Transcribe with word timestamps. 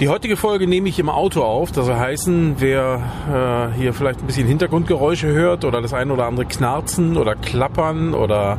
Die 0.00 0.08
heutige 0.08 0.36
Folge 0.36 0.68
nehme 0.68 0.88
ich 0.88 1.00
im 1.00 1.08
Auto 1.08 1.42
auf. 1.42 1.72
Das 1.72 1.86
soll 1.86 1.96
heißen, 1.96 2.54
wer 2.58 3.72
äh, 3.74 3.76
hier 3.76 3.92
vielleicht 3.92 4.20
ein 4.20 4.26
bisschen 4.26 4.46
Hintergrundgeräusche 4.46 5.26
hört 5.26 5.64
oder 5.64 5.82
das 5.82 5.92
eine 5.92 6.12
oder 6.12 6.26
andere 6.26 6.46
Knarzen 6.46 7.16
oder 7.16 7.34
Klappern 7.34 8.14
oder 8.14 8.58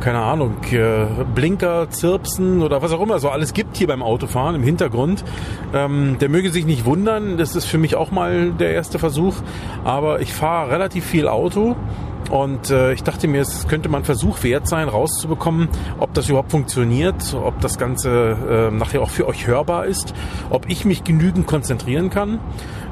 keine 0.00 0.18
Ahnung, 0.18 0.56
äh, 0.72 1.06
Blinker, 1.36 1.88
Zirpsen 1.88 2.62
oder 2.62 2.82
was 2.82 2.90
auch 2.90 3.00
immer 3.00 3.20
so 3.20 3.28
alles 3.28 3.52
gibt 3.52 3.76
hier 3.76 3.86
beim 3.86 4.02
Autofahren 4.02 4.56
im 4.56 4.64
Hintergrund, 4.64 5.22
ähm, 5.72 6.16
der 6.20 6.28
möge 6.28 6.50
sich 6.50 6.66
nicht 6.66 6.84
wundern. 6.84 7.36
Das 7.36 7.54
ist 7.54 7.66
für 7.66 7.78
mich 7.78 7.94
auch 7.94 8.10
mal 8.10 8.50
der 8.50 8.72
erste 8.72 8.98
Versuch. 8.98 9.36
Aber 9.84 10.20
ich 10.20 10.32
fahre 10.32 10.72
relativ 10.72 11.06
viel 11.06 11.28
Auto 11.28 11.76
und 12.32 12.70
äh, 12.70 12.94
ich 12.94 13.02
dachte 13.02 13.28
mir, 13.28 13.42
es 13.42 13.68
könnte 13.68 13.90
mal 13.90 13.98
ein 13.98 14.04
Versuch 14.04 14.42
wert 14.42 14.66
sein, 14.66 14.88
rauszubekommen, 14.88 15.68
ob 15.98 16.14
das 16.14 16.30
überhaupt 16.30 16.50
funktioniert, 16.50 17.34
ob 17.34 17.60
das 17.60 17.76
Ganze 17.76 18.70
äh, 18.70 18.74
nachher 18.74 19.02
auch 19.02 19.10
für 19.10 19.28
euch 19.28 19.46
hörbar 19.46 19.84
ist, 19.84 20.14
ob 20.48 20.66
ich 20.70 20.86
mich 20.86 21.04
genügend 21.04 21.46
konzentrieren 21.46 22.08
kann. 22.08 22.40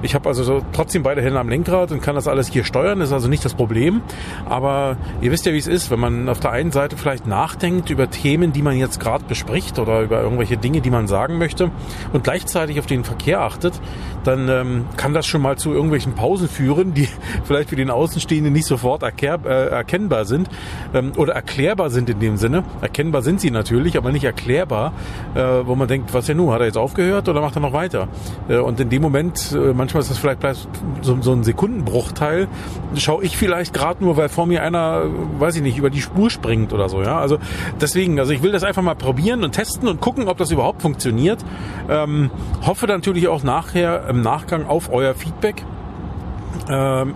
Ich 0.02 0.14
habe 0.14 0.28
also 0.28 0.42
so 0.42 0.62
trotzdem 0.72 1.02
beide 1.02 1.22
Hände 1.22 1.38
am 1.38 1.48
Lenkrad 1.48 1.92
und 1.92 2.02
kann 2.02 2.14
das 2.14 2.26
alles 2.26 2.48
hier 2.48 2.64
steuern, 2.64 3.00
ist 3.00 3.12
also 3.12 3.28
nicht 3.28 3.44
das 3.44 3.54
Problem. 3.54 4.02
Aber 4.48 4.96
ihr 5.20 5.30
wisst 5.30 5.46
ja, 5.46 5.52
wie 5.52 5.58
es 5.58 5.66
ist, 5.66 5.90
wenn 5.90 6.00
man 6.00 6.28
auf 6.28 6.40
der 6.40 6.52
einen 6.52 6.72
Seite 6.72 6.96
vielleicht 6.96 7.26
nachdenkt 7.26 7.90
über 7.90 8.10
Themen, 8.10 8.52
die 8.52 8.62
man 8.62 8.76
jetzt 8.76 9.00
gerade 9.00 9.24
bespricht 9.24 9.78
oder 9.78 10.00
über 10.00 10.22
irgendwelche 10.22 10.56
Dinge, 10.56 10.80
die 10.80 10.90
man 10.90 11.06
sagen 11.06 11.38
möchte 11.38 11.70
und 12.12 12.24
gleichzeitig 12.24 12.78
auf 12.78 12.86
den 12.86 13.04
Verkehr 13.04 13.40
achtet, 13.40 13.80
dann 14.24 14.48
ähm, 14.48 14.84
kann 14.96 15.14
das 15.14 15.26
schon 15.26 15.42
mal 15.42 15.56
zu 15.56 15.72
irgendwelchen 15.72 16.14
Pausen 16.14 16.48
führen, 16.48 16.94
die 16.94 17.08
vielleicht 17.44 17.70
für 17.70 17.76
den 17.76 17.90
Außenstehenden 17.90 18.52
nicht 18.52 18.66
sofort 18.66 19.02
erkehr, 19.02 19.38
äh, 19.44 19.68
erkennbar 19.68 20.24
sind 20.24 20.48
ähm, 20.94 21.12
oder 21.16 21.34
erklärbar 21.34 21.90
sind 21.90 22.10
in 22.10 22.20
dem 22.20 22.36
Sinne. 22.36 22.64
Erkennbar 22.80 23.22
sind 23.22 23.40
sie 23.40 23.50
natürlich, 23.50 23.96
aber 23.96 24.12
nicht 24.12 24.24
erklärbar, 24.24 24.92
äh, 25.34 25.40
wo 25.40 25.74
man 25.74 25.88
denkt, 25.88 26.12
was 26.14 26.28
ja 26.28 26.34
nun, 26.34 26.52
hat 26.52 26.60
er 26.60 26.66
jetzt 26.66 26.78
aufgehört 26.78 27.28
oder 27.28 27.40
macht 27.40 27.56
er 27.56 27.60
noch 27.60 27.72
weiter? 27.72 28.08
Äh, 28.48 28.56
und 28.58 28.80
in 28.80 28.88
dem 28.88 29.02
Moment, 29.02 29.52
äh, 29.52 29.72
manchmal 29.94 30.02
ist 30.02 30.10
das 30.10 30.18
vielleicht 30.18 31.02
so, 31.02 31.20
so 31.20 31.32
ein 31.32 31.42
Sekundenbruchteil, 31.42 32.48
schaue 32.96 33.24
ich 33.24 33.36
vielleicht 33.36 33.74
gerade 33.74 34.04
nur, 34.04 34.16
weil 34.16 34.28
vor 34.28 34.46
mir 34.46 34.62
einer, 34.62 35.04
weiß 35.38 35.56
ich 35.56 35.62
nicht, 35.62 35.78
über 35.78 35.90
die 35.90 36.00
Spur 36.00 36.30
springt 36.30 36.72
oder 36.72 36.88
so. 36.88 37.02
Ja, 37.02 37.18
also 37.18 37.38
deswegen, 37.80 38.18
also 38.20 38.32
ich 38.32 38.42
will 38.42 38.52
das 38.52 38.62
einfach 38.62 38.82
mal 38.82 38.94
probieren 38.94 39.42
und 39.42 39.52
testen 39.52 39.88
und 39.88 40.00
gucken, 40.00 40.28
ob 40.28 40.38
das 40.38 40.50
überhaupt 40.50 40.82
funktioniert. 40.82 41.44
Ähm, 41.88 42.30
hoffe 42.64 42.86
natürlich 42.86 43.28
auch 43.28 43.42
nachher 43.42 44.08
im 44.08 44.20
Nachgang 44.22 44.66
auf 44.66 44.92
euer 44.92 45.14
Feedback 45.14 45.64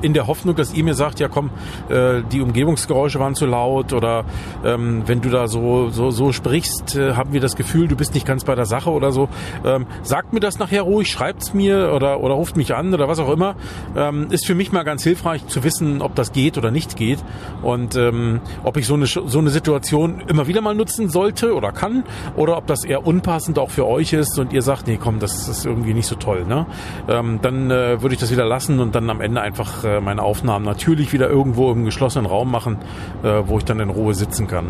in 0.03 0.15
der 0.15 0.27
Hoffnung, 0.27 0.57
dass 0.57 0.75
ihr 0.75 0.85
mir 0.85 0.95
sagt, 0.95 1.21
ja 1.21 1.29
komm, 1.29 1.51
äh, 1.89 2.23
die 2.31 2.41
Umgebungsgeräusche 2.41 3.19
waren 3.19 3.35
zu 3.35 3.47
laut 3.47 3.93
oder 3.93 4.25
ähm, 4.65 5.03
wenn 5.07 5.21
du 5.21 5.29
da 5.29 5.49
so, 5.49 5.91
so, 5.91 6.11
so 6.11 6.33
sprichst, 6.33 6.97
äh, 6.97 7.15
haben 7.15 7.33
wir 7.33 7.41
das 7.41 7.57
Gefühl, 7.57 7.89
du 7.89 7.97
bist 7.97 8.15
nicht 8.15 8.27
ganz 8.27 8.45
bei 8.45 8.55
der 8.55 8.67
Sache 8.67 8.91
oder 8.91 9.13
so. 9.13 9.29
Ähm, 9.65 9.87
sagt 10.03 10.33
mir 10.33 10.41
das 10.41 10.59
nachher 10.59 10.83
ruhig, 10.83 11.11
schreibt's 11.11 11.55
mir 11.55 11.93
oder, 11.95 12.21
oder 12.21 12.35
ruft 12.35 12.57
mich 12.57 12.75
an 12.75 12.93
oder 12.93 13.09
was 13.09 13.19
auch 13.19 13.31
immer. 13.31 13.57
Ähm, 13.97 14.29
ist 14.31 14.47
für 14.47 14.55
mich 14.55 14.73
mal 14.73 14.83
ganz 14.83 15.03
hilfreich 15.03 15.47
zu 15.47 15.65
wissen, 15.65 16.03
ob 16.03 16.15
das 16.15 16.33
geht 16.33 16.59
oder 16.59 16.71
nicht 16.71 16.97
geht 16.97 17.19
und 17.63 17.97
ähm, 17.97 18.41
ob 18.63 18.77
ich 18.77 18.87
so 18.87 18.95
eine, 18.95 19.07
so 19.07 19.39
eine 19.39 19.51
Situation 19.51 20.23
immer 20.29 20.47
wieder 20.47 20.61
mal 20.61 20.75
nutzen 20.75 21.09
sollte 21.09 21.55
oder 21.55 21.73
kann 21.73 22.05
oder 22.37 22.57
ob 22.57 22.67
das 22.67 22.85
eher 22.85 23.07
unpassend 23.07 23.59
auch 23.59 23.71
für 23.71 23.87
euch 23.87 24.13
ist 24.13 24.39
und 24.39 24.53
ihr 24.53 24.63
sagt, 24.63 24.87
nee 24.87 24.99
komm, 25.01 25.19
das 25.19 25.49
ist 25.49 25.67
irgendwie 25.67 25.95
nicht 25.95 26.07
so 26.07 26.17
toll. 26.17 26.45
Ne? 26.45 26.67
Ähm, 27.09 27.41
dann 27.43 27.71
äh, 27.71 28.03
würde 28.03 28.15
ich 28.15 28.21
das 28.21 28.31
wieder 28.31 28.45
lassen 28.45 28.81
und 28.81 28.95
dann 28.95 29.11
am 29.11 29.21
Ende 29.25 29.41
einfach 29.41 29.85
äh, 29.85 30.01
meine 30.01 30.23
Aufnahmen 30.23 30.65
natürlich 30.65 31.13
wieder 31.13 31.29
irgendwo 31.29 31.73
im 31.73 31.85
geschlossenen 31.85 32.27
Raum 32.27 32.51
machen, 32.51 32.77
äh, 33.23 33.43
wo 33.47 33.59
ich 33.59 33.65
dann 33.65 33.81
in 33.81 33.91
Ruhe 33.91 34.15
sitzen 34.15 34.47
kann. 34.47 34.69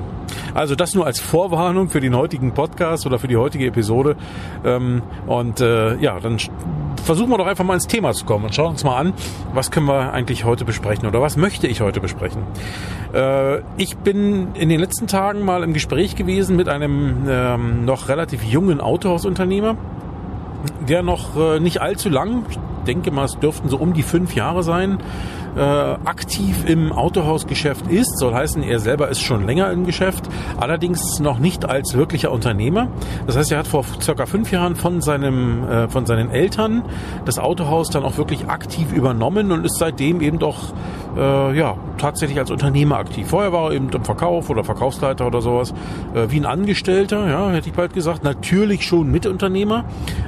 Also 0.55 0.75
das 0.75 0.95
nur 0.95 1.05
als 1.05 1.21
Vorwarnung 1.21 1.91
für 1.91 2.01
den 2.01 2.17
heutigen 2.17 2.53
Podcast 2.53 3.05
oder 3.07 3.19
für 3.19 3.29
die 3.29 3.37
heutige 3.37 3.67
Episode. 3.67 4.17
Ähm, 4.65 5.03
und 5.27 5.61
äh, 5.61 5.97
ja, 5.97 6.21
dann 6.21 6.39
versuchen 7.03 7.31
wir 7.31 7.39
doch 7.39 7.47
einfach 7.47 7.65
mal 7.65 7.75
ins 7.75 7.87
Thema 7.87 8.13
zu 8.13 8.25
kommen 8.25 8.45
und 8.45 8.55
schauen 8.55 8.71
uns 8.71 8.85
mal 8.85 8.97
an, 8.97 9.13
was 9.53 9.71
können 9.71 9.87
wir 9.87 10.13
eigentlich 10.13 10.45
heute 10.45 10.65
besprechen 10.65 11.07
oder 11.07 11.21
was 11.21 11.37
möchte 11.37 11.67
ich 11.67 11.81
heute 11.81 12.01
besprechen. 12.01 12.43
Ich 13.77 13.97
bin 13.99 14.55
in 14.55 14.69
den 14.71 14.81
letzten 14.81 15.07
Tagen 15.07 15.45
mal 15.45 15.63
im 15.63 15.73
Gespräch 15.75 16.17
gewesen 16.17 16.57
mit 16.57 16.69
einem 16.69 17.27
ähm, 17.29 17.85
noch 17.85 18.09
relativ 18.09 18.43
jungen 18.43 18.81
Autohausunternehmer, 18.81 19.77
der 20.89 21.03
noch 21.03 21.61
nicht 21.61 21.81
allzu 21.81 22.09
lang, 22.09 22.45
denke 22.85 23.11
mal, 23.11 23.25
es 23.25 23.39
dürften 23.39 23.69
so 23.69 23.77
um 23.77 23.93
die 23.93 24.03
fünf 24.03 24.35
Jahre 24.35 24.63
sein, 24.63 24.99
äh, 25.57 25.61
aktiv 25.61 26.65
im 26.67 26.93
Autohausgeschäft 26.93 27.87
ist. 27.89 28.19
Soll 28.19 28.35
heißen, 28.35 28.63
er 28.63 28.81
selber 28.81 29.09
ist 29.09 29.21
schon 29.21 29.47
länger 29.47 29.71
im 29.71 29.87
Geschäft, 29.87 30.29
allerdings 30.59 31.21
noch 31.21 31.39
nicht 31.39 31.65
als 31.65 31.95
wirklicher 31.95 32.33
Unternehmer. 32.33 32.89
Das 33.27 33.37
heißt, 33.37 33.53
er 33.53 33.59
hat 33.59 33.67
vor 33.67 33.85
circa 34.01 34.27
fünf 34.27 34.51
Jahren 34.51 34.77
von 34.77 35.01
seinem, 35.01 35.65
äh, 35.65 35.89
von 35.89 36.07
seinen 36.07 36.31
Eltern 36.31 36.83
das 37.25 37.39
Autohaus 37.39 37.91
dann 37.91 38.05
auch 38.05 38.17
wirklich 38.17 38.49
aktiv 38.49 38.93
übernommen 38.93 39.53
und 39.53 39.65
ist 39.65 39.79
seitdem 39.79 40.21
eben 40.21 40.39
doch 40.39 40.73
äh, 41.17 41.57
ja 41.57 41.77
tatsächlich 41.99 42.39
als 42.39 42.51
Unternehmer 42.51 42.99
aktiv. 42.99 43.29
Vorher 43.29 43.53
war 43.53 43.71
er 43.71 43.77
eben 43.77 43.89
im 43.89 44.05
Verkauf 44.05 44.51
oder 44.51 44.65
Verkaufsleiter 44.65 45.27
oder 45.27 45.41
sowas, 45.41 45.73
äh, 46.15 46.27
wie 46.29 46.41
ein 46.41 46.47
Angestellter, 46.47 47.29
ja, 47.29 47.51
hätte 47.51 47.69
ich 47.69 47.75
bald 47.75 47.95
gesagt. 47.95 48.25
Natürlich 48.25 48.87
schon 48.87 49.11
Mitunternehmer, 49.11 49.85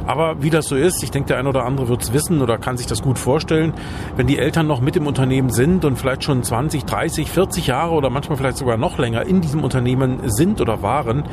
aber 0.07 0.43
wie 0.43 0.51
das 0.51 0.67
so 0.67 0.77
ist, 0.77 1.03
ich 1.03 1.11
denke, 1.11 1.29
der 1.29 1.39
ein 1.39 1.47
oder 1.47 1.65
andere 1.65 1.89
wird 1.89 2.03
es 2.03 2.13
wissen 2.13 2.41
oder 2.41 2.59
kann 2.59 2.77
sich 2.77 2.87
das 2.87 3.03
gut 3.03 3.19
vorstellen, 3.19 3.75
wenn 4.17 4.27
die 4.27 4.39
Eltern 4.39 4.67
noch 4.67 4.81
mit 4.81 4.97
im 4.97 5.07
Unternehmen 5.07 5.51
sind 5.51 5.85
und 5.85 5.97
vielleicht 5.97 6.25
schon 6.25 6.43
20, 6.43 6.85
30, 6.85 7.31
40 7.31 7.67
Jahre 7.67 7.95
oder 7.95 8.11
manchmal 8.11 8.39
vielleicht 8.39 8.59
sogar 8.59 8.77
noch 8.77 8.99
länger 8.99 9.27
in 9.27 9.41
diesem 9.41 9.65
Unternehmen 9.65 10.21
sind 10.31 10.61
oder 10.61 10.83
waren, 10.83 11.25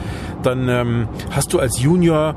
dann 0.41 0.67
ähm, 0.69 1.07
hast 1.31 1.53
du 1.53 1.59
als 1.59 1.81
Junior 1.81 2.35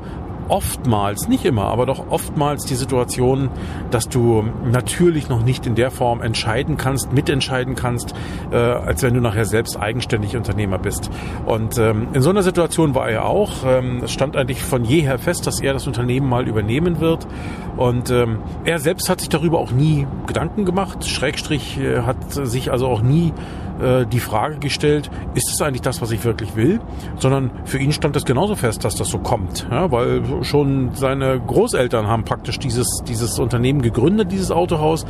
oftmals, 0.49 1.27
nicht 1.27 1.45
immer, 1.45 1.65
aber 1.65 1.85
doch 1.85 2.09
oftmals 2.09 2.65
die 2.65 2.75
Situation, 2.75 3.49
dass 3.91 4.09
du 4.09 4.43
natürlich 4.71 5.29
noch 5.29 5.43
nicht 5.43 5.65
in 5.65 5.75
der 5.75 5.91
Form 5.91 6.21
entscheiden 6.21 6.77
kannst, 6.77 7.11
mitentscheiden 7.11 7.75
kannst, 7.75 8.13
äh, 8.51 8.55
als 8.55 9.03
wenn 9.03 9.13
du 9.13 9.21
nachher 9.21 9.45
selbst 9.45 9.77
eigenständig 9.77 10.35
Unternehmer 10.35 10.77
bist. 10.77 11.09
Und 11.45 11.77
ähm, 11.77 12.07
in 12.13 12.21
so 12.21 12.29
einer 12.29 12.43
Situation 12.43 12.95
war 12.95 13.09
er 13.09 13.25
auch. 13.25 13.65
Ähm, 13.65 14.01
es 14.03 14.11
stand 14.11 14.35
eigentlich 14.35 14.61
von 14.61 14.85
jeher 14.85 15.19
fest, 15.19 15.47
dass 15.47 15.59
er 15.59 15.73
das 15.73 15.87
Unternehmen 15.87 16.27
mal 16.27 16.47
übernehmen 16.47 16.99
wird. 16.99 17.27
Und 17.75 18.09
ähm, 18.09 18.39
er 18.65 18.79
selbst 18.79 19.09
hat 19.09 19.19
sich 19.19 19.29
darüber 19.29 19.59
auch 19.59 19.71
nie 19.71 20.07
Gedanken 20.25 20.65
gemacht. 20.65 21.07
Schrägstrich 21.07 21.79
äh, 21.79 22.01
hat 22.01 22.17
sich 22.31 22.71
also 22.71 22.87
auch 22.87 23.01
nie 23.01 23.33
äh, 23.81 24.05
die 24.05 24.19
Frage 24.19 24.57
gestellt, 24.57 25.09
ist 25.33 25.51
es 25.51 25.61
eigentlich 25.61 25.81
das, 25.81 26.01
was 26.01 26.11
ich 26.11 26.23
wirklich 26.23 26.55
will? 26.55 26.79
Sondern 27.17 27.51
für 27.65 27.77
ihn 27.77 27.91
stand 27.91 28.15
es 28.15 28.25
genauso 28.25 28.55
fest, 28.55 28.83
dass 28.83 28.95
das 28.95 29.09
so 29.09 29.19
kommt. 29.19 29.67
Ja, 29.69 29.91
weil 29.91 30.43
schon 30.43 30.91
seine 30.93 31.39
Großeltern 31.39 32.07
haben 32.07 32.23
praktisch 32.23 32.59
dieses, 32.59 32.87
dieses 33.07 33.39
Unternehmen 33.39 33.81
gegründet, 33.81 34.31
dieses 34.31 34.51
Autohaus. 34.51 35.05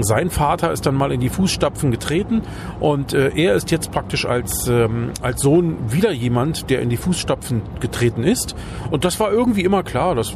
Sein 0.00 0.30
Vater 0.30 0.72
ist 0.72 0.86
dann 0.86 0.94
mal 0.94 1.12
in 1.12 1.20
die 1.20 1.28
Fußstapfen 1.28 1.90
getreten 1.90 2.42
und 2.80 3.12
äh, 3.12 3.30
er 3.34 3.54
ist 3.54 3.70
jetzt 3.70 3.90
praktisch 3.90 4.24
als, 4.24 4.66
ähm, 4.66 5.10
als 5.20 5.42
Sohn 5.42 5.76
wieder 5.92 6.12
jemand, 6.12 6.70
der 6.70 6.80
in 6.80 6.88
die 6.88 6.96
Fußstapfen 6.96 7.60
getreten 7.80 8.24
ist. 8.24 8.54
Und 8.90 9.04
das 9.04 9.20
war 9.20 9.30
irgendwie 9.30 9.62
immer 9.62 9.82
klar. 9.82 10.14
Das 10.14 10.34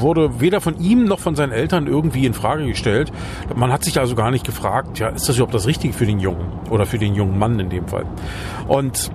wurde 0.00 0.40
weder 0.40 0.60
von 0.60 0.78
ihm 0.80 1.04
noch 1.04 1.18
von 1.18 1.34
seinen 1.34 1.52
Eltern 1.52 1.86
irgendwie 1.86 2.26
in 2.26 2.34
Frage 2.34 2.66
gestellt. 2.66 3.12
Man 3.54 3.72
hat 3.72 3.84
sich 3.84 3.98
also 3.98 4.14
gar 4.14 4.30
nicht 4.30 4.44
gefragt, 4.44 4.98
ja, 4.98 5.08
ist 5.08 5.28
das 5.28 5.36
überhaupt 5.36 5.54
das 5.54 5.66
Richtige 5.66 5.94
für 5.94 6.06
den 6.06 6.18
Jungen 6.18 6.46
oder 6.70 6.86
für 6.86 6.98
den 6.98 7.14
jungen 7.14 7.38
Mann 7.38 7.58
in 7.58 7.70
dem 7.70 7.88
Fall? 7.88 8.06
Und 8.68 9.10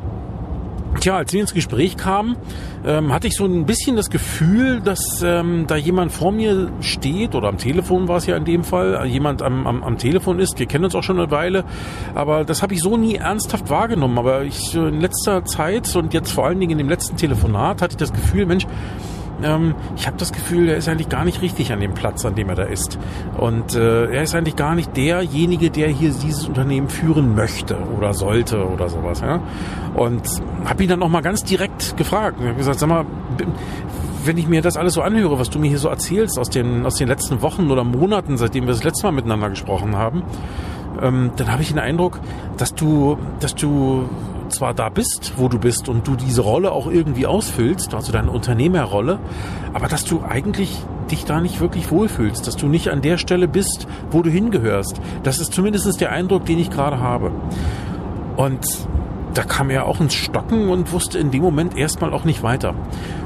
Tja, 1.00 1.18
als 1.18 1.34
wir 1.34 1.42
ins 1.42 1.54
Gespräch 1.54 1.98
kamen, 1.98 2.38
ähm, 2.86 3.12
hatte 3.12 3.28
ich 3.28 3.36
so 3.36 3.46
ein 3.46 3.66
bisschen 3.66 3.96
das 3.96 4.10
Gefühl, 4.10 4.80
dass 4.80 5.22
ähm, 5.24 5.66
da 5.68 5.76
jemand 5.76 6.12
vor 6.12 6.32
mir 6.32 6.72
steht, 6.80 7.36
oder 7.36 7.50
am 7.50 7.58
Telefon 7.58 8.08
war 8.08 8.18
es 8.18 8.26
ja 8.26 8.38
in 8.38 8.46
dem 8.46 8.64
Fall, 8.64 9.06
jemand 9.06 9.42
am, 9.42 9.68
am, 9.68 9.84
am 9.84 9.98
Telefon 9.98 10.40
ist. 10.40 10.58
Wir 10.58 10.66
kennen 10.66 10.86
uns 10.86 10.96
auch 10.96 11.04
schon 11.04 11.20
eine 11.20 11.30
Weile, 11.32 11.66
aber 12.14 12.46
das 12.46 12.62
habe 12.62 12.74
ich 12.74 12.82
so 12.82 12.96
nie 12.98 13.16
ernsthaft 13.16 13.70
wahrgenommen. 13.70 14.18
Aber 14.18 14.44
ich 14.44 14.74
in 14.74 15.02
letzter 15.02 15.44
Zeit 15.44 15.94
und 15.96 16.14
jetzt 16.14 16.32
vor 16.32 16.46
allen 16.46 16.60
Dingen 16.60 16.72
in 16.72 16.78
dem 16.78 16.90
letzten 16.90 17.18
Telefonat 17.18 17.82
hatte 17.82 17.94
ich 17.94 17.98
das 17.98 18.14
Gefühl, 18.14 18.46
Mensch, 18.46 18.66
ähm, 19.46 19.76
ich 19.96 20.08
habe 20.08 20.18
das 20.18 20.34
Gefühl, 20.34 20.70
er 20.70 20.78
ist 20.78 20.90
eigentlich 20.90 21.10
gar 21.10 21.24
nicht 21.24 21.42
richtig 21.42 21.72
an 21.72 21.80
dem 21.80 21.94
Platz, 21.94 22.26
an 22.26 22.36
dem 22.36 22.50
er 22.50 22.56
da 22.56 22.64
ist. 22.64 22.98
Und 23.38 23.76
äh, 23.76 24.06
er 24.06 24.24
ist 24.24 24.36
eigentlich 24.36 24.56
gar 24.56 24.76
nicht 24.76 24.98
derjenige, 24.98 25.70
der 25.70 25.88
hier 25.90 26.12
dieses 26.12 26.48
Unternehmen 26.48 26.90
führen 26.90 27.36
möchte 27.36 27.78
oder 27.98 28.14
sollte 28.14 28.68
oder 28.68 28.90
sowas. 28.90 29.22
Ja? 29.22 29.42
Und 29.94 30.24
habe 30.66 30.84
ihn 30.84 30.90
dann 30.90 31.04
auch 31.04 31.10
mal 31.10 31.22
ganz 31.22 31.44
direkt 31.44 31.96
gefragt. 31.96 32.38
Ich 32.40 32.48
habe 32.48 32.58
gesagt, 32.58 32.80
sag 32.80 32.90
mal, 32.90 33.06
wenn 34.26 34.38
ich 34.38 34.48
mir 34.48 34.62
das 34.62 34.76
alles 34.76 34.96
so 34.96 35.02
anhöre, 35.02 35.38
was 35.38 35.52
du 35.52 35.60
mir 35.60 35.68
hier 35.68 35.78
so 35.78 35.90
erzählst 35.90 36.40
aus 36.40 36.50
den, 36.50 36.86
aus 36.86 36.96
den 36.96 37.08
letzten 37.08 37.42
Wochen 37.44 37.70
oder 37.70 37.84
Monaten, 37.84 38.38
seitdem 38.38 38.66
wir 38.66 38.74
das 38.74 38.84
letzte 38.84 39.06
Mal 39.06 39.12
miteinander 39.12 39.50
gesprochen 39.52 39.96
haben, 39.96 40.24
ähm, 41.02 41.32
dann 41.36 41.52
habe 41.52 41.62
ich 41.62 41.70
den 41.70 41.80
Eindruck, 41.80 42.20
dass 42.58 42.74
du, 42.74 43.18
dass 43.40 43.54
du 43.54 44.10
zwar 44.50 44.74
da 44.74 44.90
bist, 44.90 45.34
wo 45.38 45.48
du 45.48 45.60
bist 45.60 45.90
und 45.90 46.08
du 46.08 46.16
diese 46.16 46.42
Rolle 46.42 46.72
auch 46.72 46.88
irgendwie 46.88 47.26
ausfüllst, 47.26 47.94
also 47.94 48.12
deine 48.12 48.32
Unternehmerrolle, 48.32 49.20
aber 49.74 49.88
dass 49.88 50.06
du 50.06 50.24
eigentlich 50.24 50.78
dich 51.12 51.26
da 51.26 51.42
nicht 51.42 51.60
wirklich 51.60 51.92
wohlfühlst, 51.92 52.48
dass 52.48 52.56
du 52.56 52.68
nicht 52.68 52.90
an 52.90 53.02
der 53.02 53.18
Stelle 53.18 53.48
bist, 53.48 53.88
wo 54.12 54.22
du 54.22 54.30
hingehörst. 54.30 55.00
Das 55.24 55.40
ist 55.40 55.54
zumindest 55.54 56.02
der 56.02 56.12
Eindruck, 56.12 56.46
den 56.46 56.60
ich 56.60 56.70
gerade 56.70 57.00
habe. 57.00 57.32
Und 58.38 58.66
da 59.34 59.44
kam 59.44 59.70
er 59.70 59.86
auch 59.86 60.00
ins 60.00 60.14
Stocken 60.14 60.70
und 60.70 60.92
wusste 60.92 61.20
in 61.20 61.32
dem 61.32 61.42
Moment 61.42 61.78
erstmal 61.78 62.14
auch 62.14 62.24
nicht 62.24 62.42
weiter. 62.42 62.74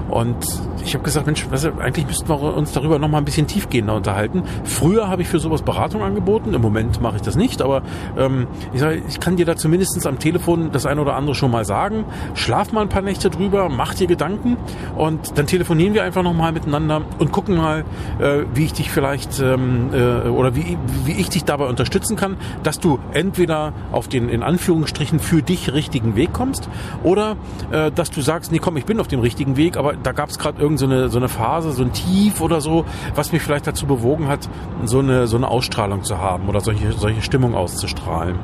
Und 0.10 0.38
ich 0.84 0.94
habe 0.94 1.04
gesagt, 1.04 1.26
Mensch, 1.26 1.46
was, 1.50 1.66
eigentlich 1.66 2.08
müssten 2.08 2.30
wir 2.30 2.40
uns 2.42 2.72
darüber 2.72 3.00
noch 3.00 3.10
mal 3.10 3.20
ein 3.20 3.26
bisschen 3.26 3.48
tiefgehender 3.48 3.96
unterhalten. 3.96 4.44
Früher 4.64 5.08
habe 5.08 5.22
ich 5.22 5.28
für 5.28 5.40
sowas 5.40 5.62
Beratung 5.62 6.02
angeboten, 6.02 6.54
im 6.54 6.62
Moment 6.62 7.02
mache 7.02 7.18
ich 7.18 7.22
das 7.22 7.36
nicht, 7.36 7.62
aber 7.62 7.84
ähm, 8.18 8.48
ich, 8.74 8.80
sag, 8.80 8.98
ich 9.08 9.20
kann 9.20 9.36
dir 9.36 9.46
da 9.46 9.56
zumindest 9.56 10.06
am 10.08 10.20
Telefon 10.20 10.72
das 10.72 10.86
eine 10.86 11.02
oder 11.02 11.16
andere 11.16 11.36
schon 11.36 11.52
mal 11.52 11.66
sagen. 11.66 12.06
Schlaf 12.34 12.72
mal 12.72 12.82
ein 12.82 12.90
paar 12.90 13.02
Nächte 13.02 13.30
drüber, 13.30 13.70
mach 13.70 13.94
dir 13.94 14.08
Gedanken 14.08 14.58
und 14.98 15.38
dann 15.38 15.48
telefonieren 15.48 15.94
wir 15.94 16.04
einfach 16.04 16.24
noch 16.24 16.34
mal 16.34 16.52
miteinander 16.52 17.02
und 17.20 17.32
gucken 17.32 17.58
mal, 17.58 17.84
äh, 18.20 18.44
wie 18.54 18.66
ich 18.66 18.74
dich 18.74 18.92
vielleicht 18.92 19.40
ähm, 19.40 19.90
äh, 19.94 20.30
oder 20.30 20.56
wie, 20.56 20.78
wie 21.06 21.14
ich 21.14 21.30
dich 21.30 21.44
dabei 21.46 21.66
unterstützen 21.66 22.16
kann, 22.16 22.38
dass 22.64 22.80
du 22.80 23.00
entweder 23.14 23.74
auf 23.92 24.08
den 24.08 24.30
in 24.30 24.44
Anführungsstrichen 24.44 25.20
für 25.20 25.42
dich 25.42 25.74
richtigen 25.74 26.16
Weg 26.16 26.34
kommst 26.34 26.70
oder 27.04 27.38
äh, 27.72 27.92
dass 27.92 28.12
du 28.12 28.22
sagst, 28.22 28.52
nee 28.52 28.60
komm, 28.60 28.78
ich 28.78 28.86
bin 28.86 29.00
auf 29.00 29.08
dem 29.08 29.20
richtigen 29.20 29.58
Weg, 29.58 29.78
aber 29.78 29.94
da 30.04 30.12
gab 30.12 30.30
es 30.30 30.40
gerade 30.40 30.62
irgendeine 30.62 30.90
so 30.90 31.02
eine, 31.02 31.10
so 31.10 31.18
eine 31.18 31.30
Phase, 31.30 31.72
so 31.72 31.84
ein 31.84 31.94
Tief 31.94 32.42
oder 32.42 32.62
so, 32.62 32.86
was 33.16 33.32
mich 33.32 33.42
vielleicht 33.42 33.68
dazu 33.68 33.86
bewogen 33.86 34.28
hat, 34.28 34.50
so 34.86 35.00
eine, 35.00 35.28
so 35.28 35.38
eine 35.38 35.48
Ausstrahlung 35.48 36.04
zu 36.04 36.18
haben 36.18 36.48
oder 36.48 36.62
solche, 36.62 36.94
solche 36.94 37.22
Stimmung 37.22 37.56
auszustrahlen. 37.56 38.38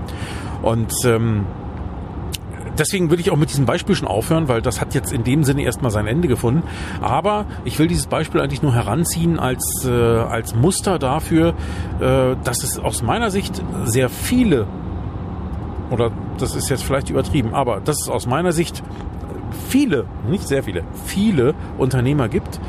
Und 0.62 0.94
ähm, 1.06 1.46
deswegen 2.78 3.10
will 3.10 3.20
ich 3.20 3.32
auch 3.32 3.38
mit 3.38 3.50
diesem 3.50 3.66
Beispiel 3.66 3.96
schon 3.96 4.08
aufhören, 4.08 4.48
weil 4.48 4.62
das 4.62 4.82
hat 4.82 4.94
jetzt 4.94 5.12
in 5.12 5.24
dem 5.24 5.44
Sinne 5.44 5.64
erstmal 5.64 5.92
sein 5.92 6.08
Ende 6.08 6.28
gefunden. 6.28 6.64
Aber 7.02 7.46
ich 7.64 7.80
will 7.80 7.88
dieses 7.88 8.08
Beispiel 8.08 8.42
eigentlich 8.42 8.62
nur 8.62 8.74
heranziehen 8.74 9.40
als, 9.40 9.86
äh, 9.86 9.90
als 9.90 10.56
Muster 10.56 11.00
dafür, 11.00 11.54
äh, 12.00 12.36
dass 12.44 12.64
es 12.64 12.80
aus 12.80 13.02
meiner 13.02 13.32
Sicht 13.32 13.62
sehr 13.86 14.10
viele, 14.10 14.68
oder 15.90 16.12
das 16.38 16.56
ist 16.56 16.70
jetzt 16.70 16.84
vielleicht 16.84 17.10
übertrieben, 17.10 17.54
aber 17.54 17.80
dass 17.80 18.02
es 18.02 18.10
aus 18.10 18.28
meiner 18.28 18.52
Sicht 18.52 18.84
viele, 19.68 20.06
nicht 20.30 20.48
sehr 20.48 20.64
viele, 20.64 20.84
viele 21.06 21.54
Unternehmer 21.78 22.30
gibt, 22.30 22.60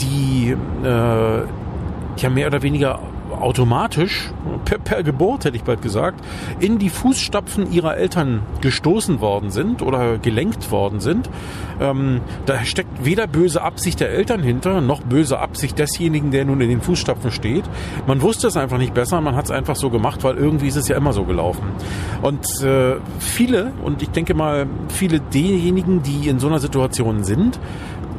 die 0.00 0.56
äh, 0.84 0.86
ja 2.16 2.30
mehr 2.30 2.46
oder 2.46 2.62
weniger 2.62 2.98
automatisch, 3.42 4.30
per, 4.64 4.78
per 4.78 5.02
Geburt 5.02 5.44
hätte 5.44 5.56
ich 5.56 5.64
bald 5.64 5.82
gesagt, 5.82 6.24
in 6.60 6.78
die 6.78 6.88
Fußstapfen 6.88 7.72
ihrer 7.72 7.96
Eltern 7.96 8.42
gestoßen 8.60 9.20
worden 9.20 9.50
sind 9.50 9.82
oder 9.82 10.18
gelenkt 10.18 10.70
worden 10.70 11.00
sind. 11.00 11.28
Ähm, 11.80 12.20
da 12.46 12.64
steckt 12.64 13.04
weder 13.04 13.26
böse 13.26 13.62
Absicht 13.62 14.00
der 14.00 14.10
Eltern 14.10 14.42
hinter, 14.42 14.80
noch 14.80 15.00
böse 15.02 15.38
Absicht 15.38 15.78
desjenigen, 15.78 16.30
der 16.30 16.44
nun 16.44 16.60
in 16.60 16.68
den 16.68 16.80
Fußstapfen 16.80 17.32
steht. 17.32 17.64
Man 18.06 18.22
wusste 18.22 18.46
es 18.46 18.56
einfach 18.56 18.78
nicht 18.78 18.94
besser, 18.94 19.20
man 19.20 19.36
hat 19.36 19.46
es 19.46 19.50
einfach 19.50 19.76
so 19.76 19.90
gemacht, 19.90 20.22
weil 20.24 20.36
irgendwie 20.36 20.68
ist 20.68 20.76
es 20.76 20.88
ja 20.88 20.96
immer 20.96 21.12
so 21.12 21.24
gelaufen. 21.24 21.64
Und 22.22 22.46
äh, 22.62 22.96
viele, 23.18 23.72
und 23.84 24.02
ich 24.02 24.10
denke 24.10 24.34
mal, 24.34 24.66
viele 24.88 25.20
derjenigen, 25.20 26.02
die 26.02 26.28
in 26.28 26.38
so 26.38 26.46
einer 26.46 26.60
Situation 26.60 27.24
sind, 27.24 27.58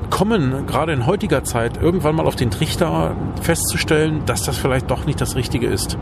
kommen, 0.09 0.65
gerade 0.67 0.93
in 0.93 1.05
heutiger 1.05 1.43
Zeit, 1.43 1.81
irgendwann 1.81 2.15
mal 2.15 2.25
auf 2.25 2.35
den 2.35 2.51
Trichter 2.51 3.15
festzustellen, 3.41 4.23
dass 4.25 4.43
das 4.43 4.57
vielleicht 4.57 4.89
doch 4.89 5.05
nicht 5.05 5.19
das 5.19 5.35
Richtige 5.35 5.67
ist. 5.67 5.97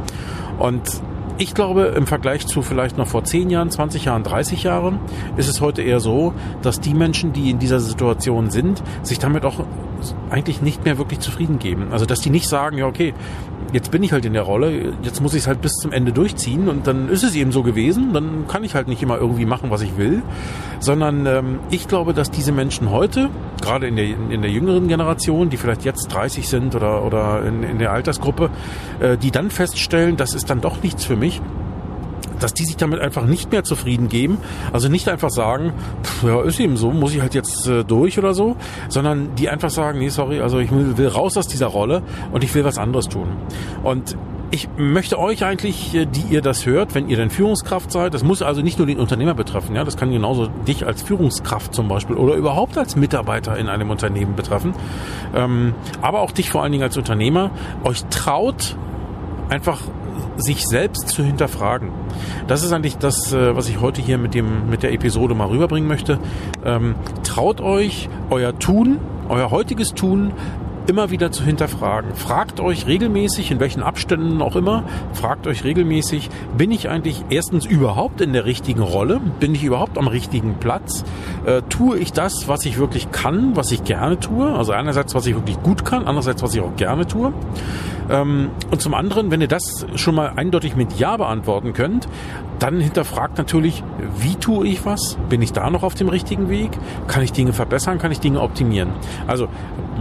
Und 0.60 1.02
ich 1.38 1.56
glaube, 1.56 1.94
im 1.96 2.06
Vergleich 2.06 2.46
zu 2.46 2.62
vielleicht 2.62 2.98
noch 2.98 3.08
vor 3.08 3.24
10 3.24 3.50
Jahren, 3.50 3.72
20 3.72 4.06
Jahren, 4.06 4.24
30 4.24 4.64
Jahren, 4.64 5.00
ist 5.38 5.50
es 5.50 5.60
heute 5.60 5.82
eher 5.82 6.00
so, 6.00 6.34
dass 6.62 6.80
die 6.80 6.94
Menschen, 6.94 7.34
die 7.34 7.50
in 7.50 7.58
dieser 7.58 7.80
Situation 7.80 8.52
sind, 8.52 8.84
sich 9.02 9.18
damit 9.18 9.44
auch 9.44 9.66
eigentlich 10.30 10.62
nicht 10.62 10.86
mehr 10.86 10.98
wirklich 10.98 11.20
zufrieden 11.20 11.60
geben. 11.60 11.90
Also, 11.92 12.06
dass 12.06 12.20
die 12.20 12.30
nicht 12.30 12.48
sagen, 12.48 12.78
ja, 12.78 12.86
okay, 12.86 13.14
jetzt 13.74 13.92
bin 13.92 14.04
ich 14.04 14.12
halt 14.12 14.26
in 14.26 14.34
der 14.34 14.42
Rolle, 14.42 14.94
jetzt 15.02 15.22
muss 15.22 15.34
ich 15.34 15.42
es 15.42 15.48
halt 15.48 15.62
bis 15.62 15.74
zum 15.74 15.92
Ende 15.92 16.12
durchziehen 16.12 16.68
und 16.68 16.88
dann 16.88 17.10
ist 17.10 17.24
es 17.24 17.36
eben 17.36 17.52
so 17.52 17.64
gewesen, 17.64 18.14
dann 18.14 18.48
kann 18.48 18.64
ich 18.64 18.76
halt 18.76 18.88
nicht 18.88 19.02
immer 19.02 19.18
irgendwie 19.18 19.46
machen, 19.46 19.70
was 19.70 19.82
ich 19.82 19.98
will, 19.98 20.22
sondern 20.80 21.26
ähm, 21.26 21.60
ich 21.70 21.88
glaube, 21.88 22.14
dass 22.14 22.32
diese 22.32 22.52
Menschen 22.52 22.92
heute, 22.92 23.30
gerade 23.62 23.88
in 23.88 23.96
der, 23.96 24.06
in 24.06 24.42
der 24.42 24.52
jüngeren 24.52 24.88
Generation, 24.88 25.50
die 25.50 25.58
vielleicht 25.58 25.86
jetzt 25.86 26.08
30 26.08 26.48
sind 26.48 26.76
oder, 26.76 27.04
oder 27.04 27.44
in, 27.46 27.64
in 27.64 27.80
der 27.80 27.92
Altersgruppe, 27.92 28.50
äh, 29.00 29.18
die 29.18 29.32
dann 29.32 29.50
feststellen, 29.50 30.18
das 30.18 30.34
ist 30.34 30.50
dann 30.50 30.62
doch 30.62 30.82
nichts 30.84 31.06
für 31.06 31.16
mich, 31.16 31.42
dass 32.42 32.54
die 32.54 32.66
sich 32.66 32.78
damit 32.78 33.00
einfach 33.00 33.26
nicht 33.26 33.52
mehr 33.52 33.64
zufrieden 33.64 34.10
geben. 34.10 34.38
Also 34.74 34.90
nicht 34.90 35.08
einfach 35.10 35.30
sagen, 35.30 35.74
pff, 36.04 36.24
ja, 36.24 36.42
ist 36.42 36.60
eben 36.60 36.78
so, 36.78 36.92
muss 36.92 37.14
ich 37.14 37.22
halt 37.22 37.34
jetzt 37.34 37.68
äh, 37.68 37.84
durch 37.84 38.18
oder 38.18 38.34
so, 38.34 38.56
sondern 38.90 39.36
die 39.36 39.50
einfach 39.50 39.70
sagen, 39.70 40.00
nee, 40.00 40.10
sorry, 40.10 40.42
also 40.42 40.60
ich 40.60 40.72
will, 40.72 41.08
raus 41.08 41.38
aus 41.38 41.48
dieser 41.48 41.68
Rolle 41.68 42.04
und 42.32 42.44
ich 42.44 42.54
will 42.54 42.64
was 42.64 42.78
anderes 42.78 43.08
tun. 43.08 43.28
Und 43.84 44.16
ich 44.54 44.68
möchte 44.78 45.18
euch 45.18 45.46
eigentlich, 45.46 45.96
äh, 45.96 46.06
die 46.06 46.34
ihr 46.34 46.42
das 46.42 46.66
hört, 46.66 46.94
wenn 46.94 47.08
ihr 47.08 47.18
denn 47.18 47.30
Führungskraft 47.30 47.92
seid, 47.92 48.14
das 48.14 48.24
muss 48.24 48.42
also 48.42 48.62
nicht 48.62 48.78
nur 48.78 48.88
den 48.88 49.00
Unternehmer 49.00 49.34
betreffen, 49.34 49.76
ja, 49.76 49.84
das 49.84 49.98
kann 49.98 50.12
genauso 50.12 50.48
dich 50.48 50.86
als 50.86 51.02
Führungskraft 51.02 51.74
zum 51.74 51.88
Beispiel 51.88 52.18
oder 52.18 52.36
überhaupt 52.36 52.78
als 52.78 52.96
Mitarbeiter 52.96 53.58
in 53.58 53.70
einem 53.70 53.90
Unternehmen 53.90 54.36
betreffen, 54.36 54.74
ähm, 55.34 55.74
aber 56.02 56.20
auch 56.20 56.32
dich 56.32 56.50
vor 56.50 56.64
allen 56.64 56.72
Dingen 56.72 56.84
als 56.84 56.98
Unternehmer, 56.98 57.52
euch 57.84 58.04
traut 58.10 58.76
einfach 59.50 59.80
sich 60.38 60.66
selbst 60.66 61.10
zu 61.10 61.24
hinterfragen. 61.24 61.90
Das 62.48 62.64
ist 62.64 62.72
eigentlich 62.72 62.98
das, 62.98 63.34
äh, 63.34 63.56
was 63.56 63.70
ich 63.70 63.82
heute 63.82 64.02
hier 64.02 64.18
mit 64.18 64.34
dem 64.34 64.70
mit 64.70 64.84
der 64.84 64.94
Episode 64.94 65.36
mal 65.36 65.48
rüberbringen 65.48 65.88
möchte. 65.88 66.20
Ähm, 66.66 66.96
traut 67.24 67.62
euch 67.62 68.10
euer 68.30 68.58
Tun, 68.58 69.00
euer 69.30 69.52
heutiges 69.52 69.94
Tun 69.94 70.34
immer 70.88 71.10
wieder 71.10 71.32
zu 71.32 71.44
hinterfragen. 71.44 72.16
Fragt 72.16 72.60
euch 72.60 72.88
regelmäßig, 72.88 73.52
in 73.52 73.60
welchen 73.60 73.84
Abständen 73.84 74.42
auch 74.42 74.56
immer, 74.56 74.84
fragt 75.14 75.48
euch 75.48 75.64
regelmäßig, 75.64 76.30
bin 76.58 76.72
ich 76.72 76.90
eigentlich 76.90 77.26
erstens 77.30 77.66
überhaupt 77.66 78.22
in 78.22 78.34
der 78.34 78.46
richtigen 78.46 78.82
Rolle? 78.82 79.20
Bin 79.40 79.56
ich 79.56 79.64
überhaupt 79.64 79.98
am 79.98 80.08
richtigen 80.08 80.56
Platz? 80.60 81.04
Äh, 81.46 81.62
tue 81.70 81.98
ich 81.98 82.14
das, 82.14 82.48
was 82.48 82.66
ich 82.66 82.78
wirklich 82.78 83.12
kann, 83.12 83.56
was 83.56 83.72
ich 83.72 83.84
gerne 83.84 84.20
tue? 84.20 84.52
Also 84.54 84.72
einerseits, 84.72 85.16
was 85.16 85.26
ich 85.26 85.36
wirklich 85.36 85.62
gut 85.62 85.86
kann, 85.86 86.06
andererseits, 86.06 86.42
was 86.42 86.56
ich 86.56 86.62
auch 86.62 86.76
gerne 86.76 87.08
tue. 87.08 87.34
Ähm, 88.10 88.50
und 88.70 88.82
zum 88.82 88.94
anderen, 88.94 89.32
wenn 89.32 89.42
ihr 89.42 89.48
das 89.48 89.86
schon 89.96 90.16
mal 90.16 90.34
eindeutig 90.36 90.76
mit 90.76 91.00
Ja 91.00 91.18
beantworten 91.18 91.74
könnt, 91.74 92.08
dann 92.60 92.80
hinterfragt 92.80 93.38
natürlich, 93.38 93.84
wie 94.18 94.36
tue 94.36 94.68
ich 94.68 94.86
was? 94.86 95.18
Bin 95.30 95.42
ich 95.42 95.52
da 95.52 95.70
noch 95.70 95.82
auf 95.84 95.96
dem 95.96 96.10
richtigen 96.10 96.50
Weg? 96.50 96.70
Kann 97.08 97.24
ich 97.24 97.32
Dinge 97.32 97.54
verbessern? 97.54 97.98
Kann 97.98 98.12
ich 98.12 98.20
Dinge 98.20 98.40
optimieren? 98.40 98.92
Also 99.26 99.48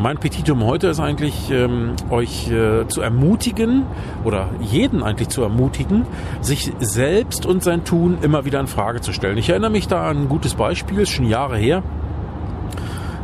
mein 0.01 0.19
Petitum 0.19 0.65
heute 0.65 0.89
ist 0.89 0.99
eigentlich, 0.99 1.51
ähm, 1.51 1.93
euch 2.09 2.51
äh, 2.51 2.89
zu 2.89 3.03
ermutigen 3.03 3.85
oder 4.25 4.49
jeden 4.61 5.03
eigentlich 5.03 5.29
zu 5.29 5.43
ermutigen, 5.43 6.07
sich 6.41 6.73
selbst 6.81 7.45
und 7.45 7.63
sein 7.63 7.85
Tun 7.85 8.19
immer 8.23 8.45
wieder 8.45 8.61
in 8.61 8.67
Frage 8.67 9.01
zu 9.01 9.13
stellen. 9.13 9.37
Ich 9.37 9.51
erinnere 9.51 9.71
mich 9.71 9.89
da 9.89 10.09
an 10.09 10.23
ein 10.23 10.29
gutes 10.29 10.55
Beispiel, 10.55 11.01
ist 11.01 11.11
schon 11.11 11.27
Jahre 11.27 11.57
her 11.57 11.83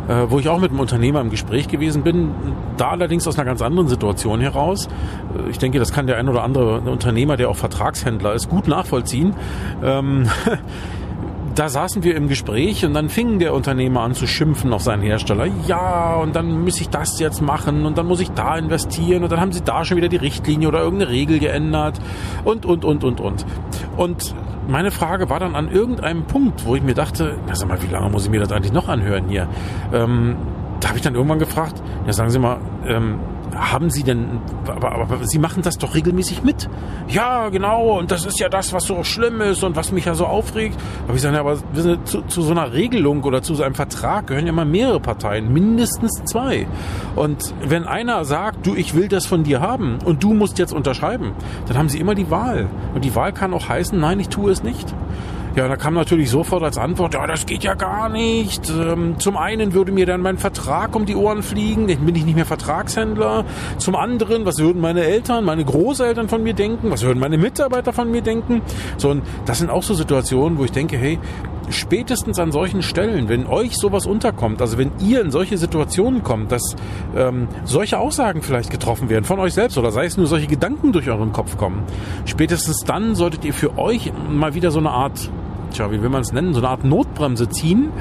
äh, 0.09 0.27
wo 0.29 0.39
ich 0.39 0.49
auch 0.49 0.61
mit 0.61 0.71
einem 0.71 0.81
Unternehmer 0.81 1.21
im 1.21 1.31
Gespräch 1.31 1.69
gewesen 1.69 2.03
bin, 2.03 2.33
da 2.77 2.91
allerdings 2.91 3.27
aus 3.27 3.37
einer 3.37 3.45
ganz 3.45 3.61
anderen 3.63 3.89
Situation 3.89 4.41
heraus. 4.41 4.87
Äh, 4.87 5.51
ich 5.51 5.59
denke, 5.59 5.79
das 5.79 5.93
kann 5.93 6.07
der 6.07 6.17
ein 6.17 6.29
oder 6.29 6.45
andere 6.45 6.81
Unternehmer, 6.81 7.37
der 7.37 7.49
auch 7.49 7.57
Vertragshändler 7.57 8.35
ist, 8.35 8.49
gut 8.49 8.69
nachvollziehen. 8.69 9.35
Ähm, 9.83 10.29
da 11.57 11.71
saßen 11.71 12.05
wir 12.05 12.15
im 12.17 12.29
Gespräch 12.29 12.85
und 12.85 12.93
dann 12.93 13.09
fing 13.09 13.39
der 13.39 13.55
Unternehmer 13.55 14.03
an 14.03 14.15
zu 14.15 14.27
schimpfen 14.27 14.75
auf 14.75 14.83
seinen 14.83 15.03
Hersteller. 15.03 15.47
Ja, 15.67 16.15
und 16.17 16.37
dann 16.37 16.63
muss 16.63 16.81
ich 16.81 16.91
das 16.91 17.19
jetzt 17.19 17.41
machen 17.41 17.87
und 17.87 17.97
dann 17.97 18.07
muss 18.07 18.21
ich 18.21 18.31
da 18.31 18.59
investieren 18.59 19.23
und 19.23 19.33
dann 19.33 19.41
haben 19.41 19.53
sie 19.53 19.63
da 19.63 19.85
schon 19.85 19.97
wieder 19.97 20.09
die 20.09 20.17
Richtlinie 20.17 20.69
oder 20.69 20.81
irgendeine 20.83 21.11
Regel 21.11 21.39
geändert 21.39 21.99
und, 22.45 22.67
und, 22.67 22.85
und, 22.85 23.05
und, 23.05 23.21
und. 23.21 23.47
Und 23.97 24.35
meine 24.69 24.91
Frage 24.91 25.31
war 25.31 25.41
dann 25.41 25.55
an 25.55 25.71
irgendeinem 25.71 26.25
Punkt, 26.25 26.67
wo 26.67 26.77
ich 26.77 26.83
mir 26.83 26.95
dachte, 26.95 27.39
na 27.47 27.55
sag 27.55 27.69
mal, 27.69 27.83
wie 27.83 27.87
lange 27.87 28.11
muss 28.11 28.25
ich 28.25 28.31
mir 28.31 28.41
das 28.41 28.53
eigentlich 28.53 28.73
noch 28.73 28.89
anhören 28.89 29.29
hier? 29.29 29.49
Ähm, 29.95 30.37
da 30.81 30.89
habe 30.89 30.99
ich 30.99 31.05
dann 31.05 31.15
irgendwann 31.15 31.39
gefragt, 31.39 31.83
ja 32.07 32.13
sagen 32.13 32.29
Sie 32.31 32.39
mal, 32.39 32.59
ähm, 32.87 33.19
haben 33.59 33.91
Sie 33.91 34.03
denn, 34.03 34.41
aber, 34.67 34.93
aber, 34.93 35.19
Sie 35.23 35.39
machen 35.39 35.63
das 35.63 35.79
doch 35.79 35.95
regelmäßig 35.95 36.43
mit. 36.43 36.69
Ja, 37.09 37.49
genau, 37.49 37.99
und 37.99 38.11
das 38.11 38.25
ist 38.25 38.39
ja 38.39 38.49
das, 38.49 38.73
was 38.73 38.85
so 38.85 39.03
schlimm 39.05 39.41
ist 39.41 39.65
und 39.65 39.77
was 39.77 39.93
mich 39.93 40.05
ja 40.05 40.15
so 40.15 40.27
aufregt. 40.27 40.79
Aber 41.07 41.17
ich 41.17 41.23
sage, 41.23 41.37
ja, 41.37 41.41
aber 41.41 41.57
zu, 42.05 42.23
zu 42.23 42.43
so 42.43 42.51
einer 42.51 42.73
Regelung 42.73 43.23
oder 43.25 43.43
zu 43.43 43.55
so 43.55 43.63
einem 43.63 43.75
Vertrag 43.75 44.27
gehören 44.27 44.47
ja 44.47 44.53
mal 44.53 44.65
mehrere 44.65 45.01
Parteien, 45.01 45.53
mindestens 45.53 46.23
zwei. 46.25 46.67
Und 47.15 47.55
wenn 47.63 47.85
einer 47.85 48.25
sagt, 48.25 48.67
du, 48.67 48.75
ich 48.75 48.95
will 48.95 49.09
das 49.09 49.27
von 49.27 49.45
dir 49.45 49.61
haben 49.61 49.99
und 50.05 50.23
du 50.23 50.35
musst 50.35 50.59
jetzt 50.59 50.73
unterschreiben, 50.73 51.33
dann 51.67 51.79
haben 51.79 51.89
Sie 51.89 51.99
immer 51.99 52.15
die 52.15 52.31
Wahl. 52.31 52.69
Und 52.95 53.05
die 53.05 53.15
Wahl 53.15 53.33
kann 53.33 53.55
auch 53.55 53.69
heißen, 53.69 53.99
nein, 53.99 54.21
ich 54.21 54.29
tue 54.29 54.51
es 54.51 54.63
nicht. 54.63 54.95
Ja, 55.57 55.69
da 55.69 55.77
kam 55.77 55.95
natürlich 55.95 56.29
sofort 56.29 56.63
als 56.63 56.77
Antwort, 56.77 57.15
ja, 57.15 57.27
das 57.27 57.47
geht 57.47 57.65
ja 57.65 57.73
gar 57.73 58.11
nicht. 58.11 58.69
Ähm, 58.69 59.19
zum 59.19 59.39
einen 59.39 59.73
würde 59.73 59.91
mir 59.91 60.05
dann 60.05 60.21
mein 60.21 60.37
Vertrag 60.37 60.95
um 60.95 61.07
die 61.07 61.17
Ohren 61.17 61.43
fliegen, 61.43 61.89
dann 61.89 62.05
bin 62.05 62.15
ich 62.15 62.27
nicht 62.27 62.35
mehr 62.35 62.45
Vertragshändler. 62.45 63.47
Zum 63.79 63.97
anderen, 63.97 64.45
was 64.45 64.59
würden 64.59 64.83
meine 64.83 65.05
Eltern, 65.05 65.47
meine 65.47 65.65
Großeltern 65.65 66.29
von 66.29 66.43
mir 66.43 66.53
denken? 66.53 66.91
Was 66.91 67.03
würden 67.05 67.19
meine 67.19 67.39
Mitarbeiter 67.39 67.95
von 67.95 68.11
mir 68.11 68.21
denken? 68.21 68.61
So, 68.99 69.09
und 69.09 69.23
das 69.47 69.61
sind 69.61 69.71
auch 69.71 69.83
so 69.83 69.95
Situationen, 69.95 70.59
wo 70.59 70.65
ich 70.65 70.73
denke, 70.73 70.99
hey, 70.99 71.19
spätestens 71.71 72.39
an 72.39 72.53
solchen 72.53 72.83
Stellen, 72.83 73.31
wenn 73.31 73.47
euch 73.47 73.77
sowas 73.77 74.05
unterkommt, 74.05 74.61
also 74.61 74.77
wenn 74.77 74.93
ihr 75.01 75.23
in 75.23 75.31
solche 75.31 75.57
Situationen 75.57 76.23
kommt, 76.23 76.53
dass 76.53 76.77
ähm, 77.17 77.49
solche 77.65 77.99
Aussagen 77.99 78.43
vielleicht 78.43 78.71
getroffen 78.71 79.09
werden 79.09 79.25
von 79.25 79.41
euch 79.41 79.55
selbst 79.55 79.79
oder 79.79 79.91
sei 79.91 80.05
es 80.05 80.19
nur 80.19 80.27
solche 80.27 80.47
Gedanken 80.47 80.93
durch 80.93 81.09
euren 81.09 81.33
Kopf 81.33 81.57
kommen, 81.57 81.83
spätestens 82.27 82.85
dann 82.85 83.15
solltet 83.15 83.45
ihr 83.45 83.55
für 83.55 83.79
euch 83.79 84.13
mal 84.29 84.55
wieder 84.55 84.71
so 84.71 84.79
eine 84.79 84.91
Art, 84.91 85.31
tja, 85.77 85.91
wie 85.91 86.03
will 86.03 86.09
man 86.09 86.23
es 86.23 86.33
nennen, 86.33 86.55
so 86.55 86.61
eine 86.61 86.69
Art 86.69 86.85
Notbremse 86.85 87.49
ziehen 87.49 87.93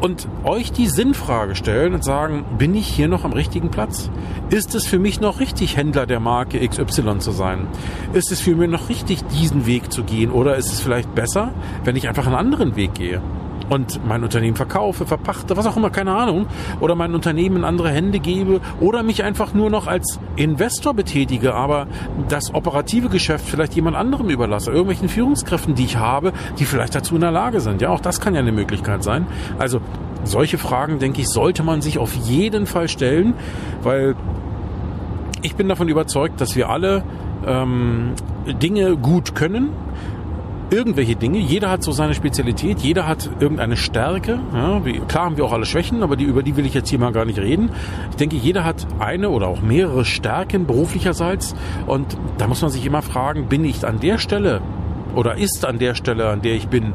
und 0.00 0.26
euch 0.44 0.72
die 0.72 0.88
Sinnfrage 0.88 1.54
stellen 1.54 1.94
und 1.94 2.04
sagen, 2.04 2.44
bin 2.58 2.74
ich 2.74 2.88
hier 2.88 3.08
noch 3.08 3.24
am 3.24 3.32
richtigen 3.32 3.70
Platz? 3.70 4.10
Ist 4.50 4.74
es 4.74 4.86
für 4.86 4.98
mich 4.98 5.20
noch 5.20 5.38
richtig, 5.38 5.76
Händler 5.76 6.06
der 6.06 6.20
Marke 6.20 6.66
XY 6.66 7.18
zu 7.18 7.30
sein? 7.30 7.66
Ist 8.12 8.32
es 8.32 8.40
für 8.40 8.56
mich 8.56 8.68
noch 8.68 8.88
richtig, 8.88 9.24
diesen 9.28 9.66
Weg 9.66 9.92
zu 9.92 10.02
gehen? 10.02 10.30
Oder 10.30 10.56
ist 10.56 10.72
es 10.72 10.80
vielleicht 10.80 11.14
besser, 11.14 11.52
wenn 11.84 11.94
ich 11.96 12.08
einfach 12.08 12.26
einen 12.26 12.34
anderen 12.34 12.74
Weg 12.74 12.94
gehe? 12.94 13.20
Und 13.68 14.04
mein 14.06 14.22
Unternehmen 14.22 14.56
verkaufe, 14.56 15.06
verpachte, 15.06 15.56
was 15.56 15.66
auch 15.66 15.76
immer, 15.76 15.90
keine 15.90 16.14
Ahnung, 16.14 16.46
oder 16.80 16.94
mein 16.94 17.14
Unternehmen 17.14 17.58
in 17.58 17.64
andere 17.64 17.90
Hände 17.90 18.18
gebe 18.18 18.60
oder 18.80 19.02
mich 19.02 19.24
einfach 19.24 19.54
nur 19.54 19.70
noch 19.70 19.86
als 19.86 20.18
Investor 20.36 20.94
betätige, 20.94 21.54
aber 21.54 21.86
das 22.28 22.54
operative 22.54 23.08
Geschäft 23.08 23.46
vielleicht 23.46 23.74
jemand 23.74 23.96
anderem 23.96 24.28
überlasse, 24.28 24.70
irgendwelchen 24.70 25.08
Führungskräften, 25.08 25.74
die 25.74 25.84
ich 25.84 25.96
habe, 25.96 26.32
die 26.58 26.64
vielleicht 26.64 26.94
dazu 26.94 27.14
in 27.14 27.20
der 27.20 27.30
Lage 27.30 27.60
sind. 27.60 27.82
Ja, 27.82 27.90
auch 27.90 28.00
das 28.00 28.20
kann 28.20 28.34
ja 28.34 28.40
eine 28.40 28.52
Möglichkeit 28.52 29.02
sein. 29.02 29.26
Also 29.58 29.80
solche 30.24 30.58
Fragen, 30.58 30.98
denke 30.98 31.20
ich, 31.20 31.28
sollte 31.28 31.62
man 31.62 31.82
sich 31.82 31.98
auf 31.98 32.14
jeden 32.14 32.66
Fall 32.66 32.88
stellen, 32.88 33.34
weil 33.82 34.14
ich 35.42 35.56
bin 35.56 35.68
davon 35.68 35.88
überzeugt, 35.88 36.40
dass 36.40 36.54
wir 36.54 36.68
alle 36.68 37.02
ähm, 37.46 38.12
Dinge 38.62 38.96
gut 38.96 39.34
können, 39.34 39.70
irgendwelche 40.72 41.16
Dinge. 41.16 41.38
Jeder 41.38 41.70
hat 41.70 41.82
so 41.82 41.92
seine 41.92 42.14
Spezialität, 42.14 42.80
jeder 42.80 43.06
hat 43.06 43.30
irgendeine 43.40 43.76
Stärke. 43.76 44.40
Ja, 44.52 44.84
wie, 44.84 44.98
klar 45.00 45.26
haben 45.26 45.36
wir 45.36 45.44
auch 45.44 45.52
alle 45.52 45.66
Schwächen, 45.66 46.02
aber 46.02 46.16
die, 46.16 46.24
über 46.24 46.42
die 46.42 46.56
will 46.56 46.66
ich 46.66 46.74
jetzt 46.74 46.88
hier 46.88 46.98
mal 46.98 47.12
gar 47.12 47.24
nicht 47.24 47.38
reden. 47.38 47.70
Ich 48.10 48.16
denke, 48.16 48.36
jeder 48.36 48.64
hat 48.64 48.86
eine 48.98 49.30
oder 49.30 49.48
auch 49.48 49.60
mehrere 49.60 50.04
Stärken 50.04 50.66
beruflicherseits. 50.66 51.54
Und 51.86 52.16
da 52.38 52.48
muss 52.48 52.62
man 52.62 52.70
sich 52.70 52.84
immer 52.86 53.02
fragen, 53.02 53.46
bin 53.46 53.64
ich 53.64 53.86
an 53.86 54.00
der 54.00 54.18
Stelle 54.18 54.62
oder 55.14 55.36
ist 55.36 55.64
an 55.64 55.78
der 55.78 55.94
Stelle, 55.94 56.28
an 56.28 56.42
der 56.42 56.54
ich 56.54 56.68
bin, 56.68 56.94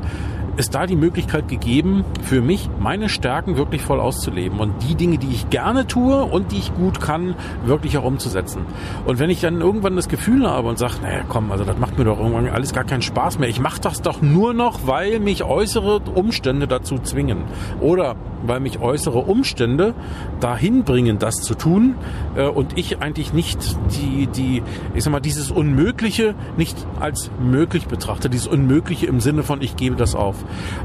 ist 0.57 0.75
da 0.75 0.85
die 0.85 0.95
Möglichkeit 0.95 1.47
gegeben, 1.47 2.03
für 2.23 2.41
mich 2.41 2.69
meine 2.79 3.09
Stärken 3.09 3.57
wirklich 3.57 3.81
voll 3.83 3.99
auszuleben 3.99 4.59
und 4.59 4.73
die 4.83 4.95
Dinge, 4.95 5.17
die 5.17 5.31
ich 5.31 5.49
gerne 5.49 5.87
tue 5.87 6.23
und 6.23 6.51
die 6.51 6.57
ich 6.57 6.73
gut 6.73 6.99
kann, 6.99 7.35
wirklich 7.65 7.97
auch 7.97 8.03
umzusetzen. 8.03 8.65
Und 9.05 9.19
wenn 9.19 9.29
ich 9.29 9.41
dann 9.41 9.61
irgendwann 9.61 9.95
das 9.95 10.09
Gefühl 10.09 10.49
habe 10.49 10.67
und 10.67 10.77
sage, 10.77 10.95
naja, 11.01 11.21
komm, 11.29 11.51
also 11.51 11.63
das 11.63 11.77
macht 11.77 11.97
mir 11.97 12.05
doch 12.05 12.19
irgendwann 12.19 12.47
alles 12.47 12.73
gar 12.73 12.83
keinen 12.83 13.01
Spaß 13.01 13.39
mehr. 13.39 13.49
Ich 13.49 13.59
mache 13.59 13.79
das 13.81 14.01
doch 14.01 14.21
nur 14.21 14.53
noch, 14.53 14.87
weil 14.87 15.19
mich 15.19 15.43
äußere 15.43 15.99
Umstände 16.15 16.67
dazu 16.67 16.97
zwingen. 16.97 17.43
Oder 17.79 18.15
weil 18.45 18.59
mich 18.59 18.79
äußere 18.79 19.19
Umstände 19.19 19.93
dahin 20.39 20.83
bringen, 20.83 21.19
das 21.19 21.35
zu 21.35 21.55
tun 21.55 21.95
äh, 22.35 22.47
und 22.47 22.77
ich 22.77 22.99
eigentlich 23.01 23.33
nicht 23.33 23.59
die, 23.91 24.27
die, 24.27 24.63
ich 24.93 25.03
sag 25.03 25.11
mal, 25.11 25.19
dieses 25.19 25.51
Unmögliche 25.51 26.35
nicht 26.55 26.77
als 26.99 27.31
möglich 27.39 27.87
betrachte, 27.87 28.29
dieses 28.29 28.47
Unmögliche 28.47 29.07
im 29.07 29.19
Sinne 29.19 29.43
von 29.43 29.61
ich 29.61 29.75
gebe 29.75 29.95
das 29.95 30.15
auf. 30.15 30.35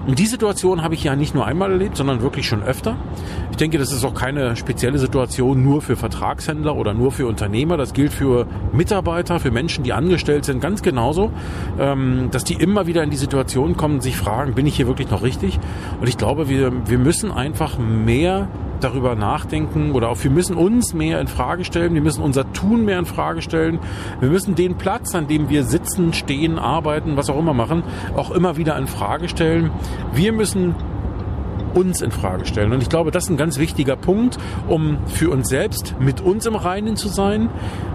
Und 0.06 0.18
die 0.18 0.26
Situation 0.26 0.82
habe 0.82 0.94
ich 0.94 1.04
ja 1.04 1.16
nicht 1.16 1.34
nur 1.34 1.46
einmal 1.46 1.72
erlebt, 1.72 1.96
sondern 1.96 2.22
wirklich 2.22 2.46
schon 2.46 2.62
öfter. 2.62 2.96
Ich 3.50 3.56
denke, 3.56 3.78
das 3.78 3.92
ist 3.92 4.04
auch 4.04 4.14
keine 4.14 4.56
spezielle 4.56 4.98
Situation 4.98 5.62
nur 5.62 5.82
für 5.82 5.96
Vertragshändler 5.96 6.76
oder 6.76 6.94
nur 6.94 7.12
für 7.12 7.26
Unternehmer. 7.26 7.76
Das 7.76 7.92
gilt 7.92 8.12
für 8.12 8.46
Mitarbeiter, 8.72 9.40
für 9.40 9.50
Menschen, 9.50 9.84
die 9.84 9.92
angestellt 9.92 10.44
sind, 10.44 10.60
ganz 10.60 10.82
genauso, 10.82 11.30
ähm, 11.78 12.28
dass 12.30 12.44
die 12.44 12.54
immer 12.54 12.86
wieder 12.86 13.02
in 13.02 13.10
die 13.10 13.16
Situation 13.16 13.76
kommen, 13.76 14.00
sich 14.00 14.16
fragen, 14.16 14.54
bin 14.54 14.66
ich 14.66 14.76
hier 14.76 14.86
wirklich 14.86 15.10
noch 15.10 15.22
richtig? 15.22 15.58
Und 16.00 16.08
ich 16.08 16.18
glaube, 16.18 16.48
wir, 16.48 16.72
wir 16.86 16.98
müssen 16.98 17.30
einfach 17.30 17.78
mehr 17.78 18.48
darüber 18.84 19.14
nachdenken 19.14 19.92
oder 19.92 20.08
auch 20.08 20.22
wir 20.22 20.30
müssen 20.30 20.56
uns 20.56 20.94
mehr 20.94 21.20
in 21.20 21.26
Frage 21.26 21.64
stellen, 21.64 21.94
wir 21.94 22.02
müssen 22.02 22.22
unser 22.22 22.52
Tun 22.52 22.84
mehr 22.84 22.98
in 22.98 23.06
Frage 23.06 23.42
stellen, 23.42 23.78
wir 24.20 24.28
müssen 24.28 24.54
den 24.54 24.76
Platz, 24.76 25.14
an 25.14 25.28
dem 25.28 25.48
wir 25.48 25.64
sitzen, 25.64 26.12
stehen, 26.12 26.58
arbeiten, 26.58 27.16
was 27.16 27.30
auch 27.30 27.38
immer 27.38 27.54
machen, 27.54 27.82
auch 28.16 28.30
immer 28.30 28.56
wieder 28.56 28.76
in 28.78 28.86
Frage 28.86 29.28
stellen. 29.28 29.70
Wir 30.12 30.32
müssen 30.32 30.74
uns 31.74 32.02
in 32.02 32.10
Frage 32.10 32.46
stellen. 32.46 32.72
Und 32.72 32.82
ich 32.82 32.88
glaube, 32.88 33.10
das 33.10 33.24
ist 33.24 33.30
ein 33.30 33.36
ganz 33.36 33.58
wichtiger 33.58 33.96
Punkt, 33.96 34.38
um 34.68 34.98
für 35.06 35.30
uns 35.30 35.48
selbst 35.48 35.94
mit 35.98 36.20
uns 36.20 36.46
im 36.46 36.54
Reinen 36.54 36.96
zu 36.96 37.08
sein, 37.08 37.50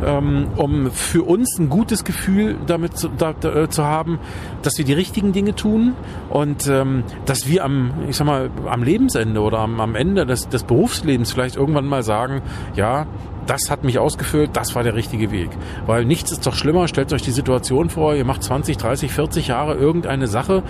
ähm, 0.06 0.48
um 0.56 0.92
für 0.92 1.24
uns 1.24 1.58
ein 1.60 1.70
gutes 1.70 2.04
Gefühl 2.04 2.58
damit 2.66 2.98
zu, 2.98 3.10
da, 3.10 3.34
da, 3.34 3.64
äh, 3.64 3.70
zu 3.70 3.84
haben, 3.84 4.20
dass 4.62 4.78
wir 4.78 4.86
die 4.86 4.94
richtigen 4.94 5.32
Dinge 5.32 5.56
tun 5.56 5.94
und 6.30 6.68
ähm, 6.68 7.04
dass 7.26 7.48
wir 7.48 7.64
am, 7.64 7.92
ich 8.10 8.16
sag 8.16 8.26
mal, 8.26 8.50
am 8.66 8.84
Lebensende 8.84 9.42
oder 9.42 9.60
am, 9.60 9.80
am 9.80 9.96
Ende 9.96 10.26
des, 10.26 10.50
des 10.50 10.64
Berufslebens 10.64 11.32
vielleicht 11.32 11.56
irgendwann 11.56 11.86
mal 11.86 12.04
sagen, 12.04 12.42
ja, 12.76 13.08
das 13.48 13.70
hat 13.70 13.84
mich 13.84 13.98
ausgefüllt, 14.00 14.52
das 14.54 14.76
war 14.76 14.84
der 14.84 14.96
richtige 14.96 15.32
Weg. 15.32 15.50
Weil 15.86 16.06
nichts 16.06 16.32
ist 16.32 16.46
doch 16.46 16.54
schlimmer, 16.54 16.88
stellt 16.88 17.12
euch 17.14 17.22
die 17.22 17.32
Situation 17.32 17.90
vor, 17.90 18.16
ihr 18.16 18.26
macht 18.26 18.44
20, 18.44 18.78
30, 18.78 19.12
40 19.12 19.48
Jahre 19.48 19.76
irgendeine 19.76 20.28
Sache, 20.28 20.64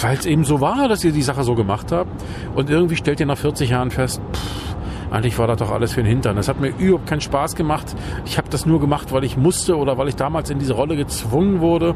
weil 0.00 0.16
es 0.16 0.26
eben 0.26 0.44
so 0.44 0.60
war, 0.60 0.88
dass 0.88 1.04
ihr 1.04 1.12
die 1.12 1.22
Sache 1.22 1.44
so 1.44 1.54
gemacht 1.54 1.92
habt 1.92 2.10
und 2.54 2.70
irgendwie 2.70 2.96
stellt 2.96 3.20
ihr 3.20 3.26
nach 3.26 3.38
40 3.38 3.70
Jahren 3.70 3.90
fest, 3.90 4.20
pff, 4.32 4.74
eigentlich 5.10 5.38
war 5.38 5.46
das 5.46 5.58
doch 5.58 5.70
alles 5.70 5.92
für 5.92 6.02
den 6.02 6.08
Hintern. 6.08 6.34
Das 6.34 6.48
hat 6.48 6.60
mir 6.60 6.72
überhaupt 6.76 7.06
keinen 7.06 7.20
Spaß 7.20 7.54
gemacht. 7.54 7.94
Ich 8.24 8.36
habe 8.36 8.48
das 8.50 8.66
nur 8.66 8.80
gemacht, 8.80 9.12
weil 9.12 9.22
ich 9.22 9.36
musste 9.36 9.76
oder 9.76 9.96
weil 9.96 10.08
ich 10.08 10.16
damals 10.16 10.50
in 10.50 10.58
diese 10.58 10.72
Rolle 10.72 10.96
gezwungen 10.96 11.60
wurde 11.60 11.94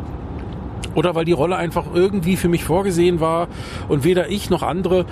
oder 0.99 1.15
weil 1.15 1.25
die 1.25 1.33
Rolle 1.33 1.55
einfach 1.55 1.85
irgendwie 1.95 2.35
für 2.35 2.49
mich 2.49 2.65
vorgesehen 2.65 3.21
war 3.21 3.47
und 3.87 4.03
weder 4.03 4.31
ich 4.31 4.51
noch 4.51 4.65
andere 4.65 5.03
äh, 5.03 5.05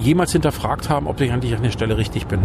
jemals 0.00 0.32
hinterfragt 0.32 0.88
haben, 0.88 1.06
ob 1.06 1.20
ich 1.20 1.30
eigentlich 1.30 1.54
an 1.54 1.62
der 1.62 1.70
Stelle 1.70 1.98
richtig 1.98 2.26
bin. 2.26 2.40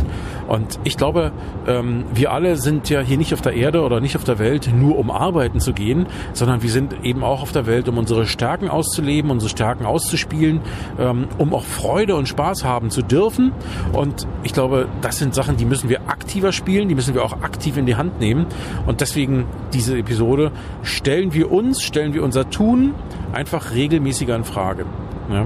Und 0.50 0.78
ich 0.84 0.98
glaube, 0.98 1.32
ähm, 1.68 2.04
wir 2.14 2.34
alle 2.34 2.58
sind 2.58 2.90
ja 2.90 3.00
hier 3.00 3.18
nicht 3.18 3.34
auf 3.34 3.40
der 3.40 3.54
Erde 3.54 3.84
oder 3.84 4.02
nicht 4.02 4.18
auf 4.18 4.26
der 4.26 4.40
Welt 4.40 4.70
nur 4.76 4.98
um 4.98 5.10
arbeiten 5.10 5.62
zu 5.62 5.72
gehen, 5.72 6.06
sondern 6.34 6.64
wir 6.64 6.70
sind 6.70 6.94
eben 7.04 7.24
auch 7.24 7.42
auf 7.42 7.54
der 7.54 7.66
Welt, 7.66 7.88
um 7.88 7.98
unsere 7.98 8.26
Stärken 8.26 8.68
auszuleben, 8.68 9.32
unsere 9.32 9.50
Stärken 9.50 9.86
auszuspielen, 9.86 10.60
ähm, 11.00 11.30
um 11.38 11.54
auch 11.54 11.64
Freude 11.64 12.18
und 12.18 12.28
Spaß 12.28 12.66
haben 12.66 12.90
zu 12.90 13.04
dürfen. 13.04 13.54
Und 13.94 14.28
ich 14.44 14.52
glaube, 14.52 14.90
das 15.00 15.18
sind 15.18 15.34
Sachen, 15.34 15.56
die 15.56 15.66
müssen 15.66 15.88
wir 15.88 16.10
aktiver 16.10 16.52
spielen, 16.52 16.90
die 16.90 16.96
müssen 16.96 17.14
wir 17.14 17.24
auch 17.24 17.42
aktiv 17.42 17.78
in 17.78 17.86
die 17.86 17.96
Hand 17.96 18.20
nehmen. 18.20 18.48
Und 18.86 19.00
deswegen 19.00 19.46
diese 19.72 19.98
Episode 19.98 20.52
stellen 20.84 21.34
wir 21.34 21.54
uns, 21.54 21.82
stellen 21.82 22.14
wir 22.14 22.22
unser 22.22 22.50
Tun 22.50 22.81
Tun 22.82 22.94
einfach 23.34 23.74
regelmäßiger 23.74 24.36
in 24.36 24.44
Frage. 24.44 24.86
Ja. 25.30 25.46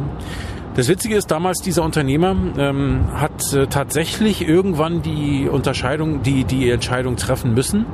Das 0.75 0.89
Witzige 0.89 1.15
ist, 1.15 1.32
damals 1.32 1.60
dieser 1.60 1.84
Unternehmer 1.84 2.36
ähm, 2.58 3.06
hat 3.13 3.54
äh, 3.54 3.68
tatsächlich 3.68 4.46
irgendwann 4.46 5.01
die 5.01 5.48
Unterscheidung, 5.50 6.22
die, 6.22 6.44
die 6.44 6.70
Entscheidung 6.70 7.15
treffen 7.15 7.54
müssen. 7.54 7.86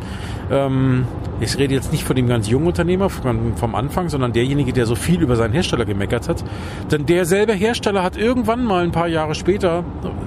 Ähm, 0.50 1.06
ich 1.40 1.60
rede 1.60 1.76
jetzt 1.76 1.92
nicht 1.92 2.06
von 2.06 2.16
dem 2.16 2.28
ganz 2.28 2.50
jungen 2.50 2.66
Unternehmer 2.66 3.12
vom, 3.12 3.56
vom 3.56 3.76
Anfang, 3.76 4.10
sondern 4.10 4.34
derjenige, 4.34 4.74
der 4.74 4.88
so 4.88 4.96
viel 4.96 5.22
über 5.22 5.36
seinen 5.36 5.54
Hersteller 5.54 5.86
gemeckert 5.86 6.28
hat. 6.28 6.44
Denn 6.92 7.06
derselbe 7.06 7.54
Hersteller 7.54 8.02
hat 8.02 8.18
irgendwann 8.18 8.64
mal 8.66 8.84
ein 8.84 8.92
paar 8.92 9.08
Jahre 9.08 9.36
später 9.36 9.84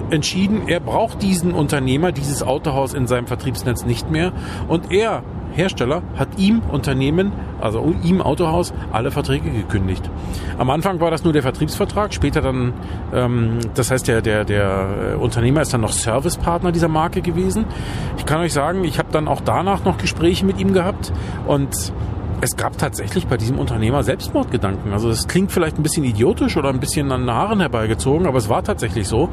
entschieden, 0.09 0.67
er 0.67 0.79
braucht 0.79 1.21
diesen 1.21 1.51
Unternehmer, 1.51 2.13
dieses 2.13 2.41
Autohaus 2.41 2.93
in 2.93 3.05
seinem 3.05 3.27
Vertriebsnetz 3.27 3.85
nicht 3.85 4.09
mehr. 4.09 4.31
Und 4.69 4.93
er 4.93 5.23
Hersteller 5.55 6.03
hat 6.15 6.37
ihm 6.37 6.61
Unternehmen, 6.71 7.31
also 7.61 7.93
ihm 8.03 8.21
Autohaus, 8.21 8.73
alle 8.91 9.11
Verträge 9.11 9.49
gekündigt. 9.49 10.09
Am 10.57 10.69
Anfang 10.69 10.99
war 10.99 11.11
das 11.11 11.23
nur 11.23 11.33
der 11.33 11.41
Vertriebsvertrag, 11.41 12.13
später 12.13 12.41
dann, 12.41 12.73
ähm, 13.13 13.59
das 13.73 13.91
heißt 13.91 14.07
der, 14.07 14.21
der, 14.21 14.43
der 14.45 15.13
äh, 15.13 15.15
Unternehmer 15.15 15.61
ist 15.61 15.73
dann 15.73 15.81
noch 15.81 15.93
Servicepartner 15.93 16.71
dieser 16.71 16.89
Marke 16.89 17.21
gewesen. 17.21 17.65
Ich 18.17 18.25
kann 18.25 18.41
euch 18.41 18.53
sagen, 18.53 18.83
ich 18.83 18.99
habe 18.99 19.09
dann 19.11 19.27
auch 19.27 19.41
danach 19.41 19.85
noch 19.85 19.97
Gespräche 19.97 20.45
mit 20.45 20.59
ihm 20.59 20.73
gehabt 20.73 21.13
und 21.47 21.93
es 22.41 22.55
gab 22.55 22.77
tatsächlich 22.77 23.27
bei 23.27 23.37
diesem 23.37 23.59
Unternehmer 23.59 24.03
Selbstmordgedanken. 24.03 24.93
Also 24.93 25.09
es 25.09 25.27
klingt 25.27 25.51
vielleicht 25.51 25.77
ein 25.77 25.83
bisschen 25.83 26.03
idiotisch 26.03 26.57
oder 26.57 26.69
ein 26.69 26.79
bisschen 26.79 27.11
an 27.11 27.21
den 27.21 27.31
Haaren 27.31 27.59
herbeigezogen, 27.59 28.27
aber 28.27 28.37
es 28.37 28.49
war 28.49 28.63
tatsächlich 28.63 29.07
so, 29.07 29.29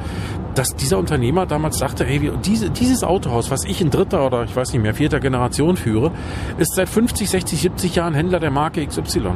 dass 0.54 0.74
dieser 0.76 0.98
Unternehmer 0.98 1.46
damals 1.46 1.78
sagte, 1.78 2.04
hey, 2.04 2.32
diese, 2.44 2.70
dieses 2.70 3.04
Autohaus, 3.04 3.50
was 3.50 3.64
ich 3.64 3.80
in 3.80 3.90
dritter 3.90 4.24
oder 4.26 4.44
ich 4.44 4.54
weiß 4.54 4.72
nicht 4.72 4.82
mehr, 4.82 4.94
vierter 4.94 5.20
Generation 5.20 5.76
führe, 5.76 6.12
ist 6.58 6.74
seit 6.74 6.88
50, 6.88 7.28
60, 7.28 7.60
70 7.60 7.94
Jahren 7.96 8.14
Händler 8.14 8.40
der 8.40 8.50
Marke 8.50 8.86
XY. 8.86 9.32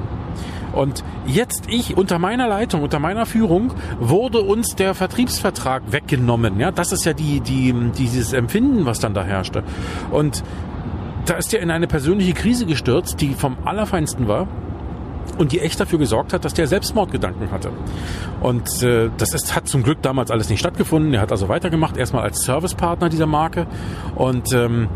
Und 0.72 1.02
jetzt 1.26 1.64
ich 1.68 1.96
unter 1.96 2.18
meiner 2.18 2.48
Leitung, 2.48 2.82
unter 2.82 2.98
meiner 2.98 3.24
Führung 3.24 3.72
wurde 3.98 4.42
uns 4.42 4.74
der 4.74 4.94
Vertriebsvertrag 4.94 5.90
weggenommen. 5.90 6.60
Ja, 6.60 6.70
das 6.70 6.92
ist 6.92 7.06
ja 7.06 7.14
die, 7.14 7.40
die, 7.40 7.74
dieses 7.96 8.34
Empfinden, 8.34 8.84
was 8.84 8.98
dann 8.98 9.14
da 9.14 9.24
herrschte. 9.24 9.64
Und 10.10 10.42
da 11.26 11.34
ist 11.34 11.52
er 11.52 11.60
in 11.60 11.70
eine 11.70 11.86
persönliche 11.86 12.32
Krise 12.32 12.66
gestürzt, 12.66 13.20
die 13.20 13.34
vom 13.34 13.56
Allerfeinsten 13.64 14.28
war. 14.28 14.48
und 15.38 15.52
die 15.52 15.60
echt 15.60 15.78
dafür 15.80 15.98
gesorgt 15.98 16.32
hat, 16.32 16.44
dass 16.44 16.54
der 16.54 16.66
Selbstmordgedanken 16.68 17.50
hatte. 17.50 17.70
Und 18.40 18.82
äh, 18.82 19.10
das 19.18 19.34
ist, 19.34 19.54
hat 19.56 19.68
zum 19.68 19.82
Glück 19.82 20.00
damals 20.00 20.30
alles 20.30 20.48
nicht 20.48 20.60
stattgefunden. 20.60 21.12
Er 21.12 21.20
hat 21.20 21.32
also 21.32 21.48
weitergemacht, 21.48 21.96
erstmal 21.96 22.22
als 22.22 22.44
Servicepartner 22.44 23.08
dieser 23.08 23.26
Marke. 23.26 23.66
Und 24.14 24.52
ähm, 24.54 24.88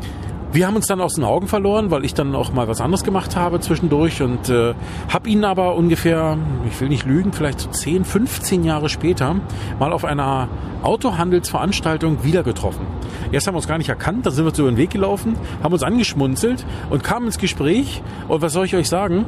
wir 0.53 0.67
haben 0.67 0.77
uns 0.77 0.87
dann 0.87 1.01
aus 1.01 1.15
den 1.15 1.25
Augen 1.25 1.47
verloren, 1.47 1.91
weil 1.91 2.05
ich 2.05 2.15
dann 2.15 2.35
auch 2.35 2.53
mal 2.53 2.67
was 2.67 2.81
anderes 2.81 3.05
gemacht 3.05 3.37
habe 3.37 3.61
zwischendurch 3.61 4.21
und 4.21 4.49
äh, 4.49 4.75
habe 5.09 5.29
ihn 5.29 5.45
aber 5.45 5.77
ungefähr, 5.77 6.37
ich 6.69 6.81
will 6.81 6.89
nicht 6.89 7.07
lügen, 7.07 7.33
vielleicht 7.33 7.61
so 7.61 7.71
10, 7.71 8.05
15 8.05 8.65
Jahre 8.65 8.89
später 8.89 9.37
mal 9.79 9.93
auf 9.93 10.05
einer 10.05 10.49
Autohandelsveranstaltung 10.83 12.25
wieder 12.25 12.43
getroffen. 12.43 12.87
Erst 13.33 13.47
haben 13.47 13.55
wir 13.55 13.59
uns 13.59 13.69
gar 13.69 13.79
nicht 13.79 13.89
erkannt, 13.89 14.27
da 14.27 14.31
sind 14.31 14.45
wir 14.45 14.49
uns 14.49 14.59
über 14.59 14.71
den 14.71 14.77
Weg 14.77 14.91
gelaufen, 14.91 15.37
haben 15.63 15.73
uns 15.73 15.83
angeschmunzelt 15.83 16.65
und 16.89 17.05
kamen 17.05 17.27
ins 17.27 17.39
Gespräch. 17.39 18.03
Und 18.29 18.43
was 18.43 18.53
soll 18.53 18.65
ich 18.65 18.75
euch 18.75 18.89
sagen? 18.89 19.27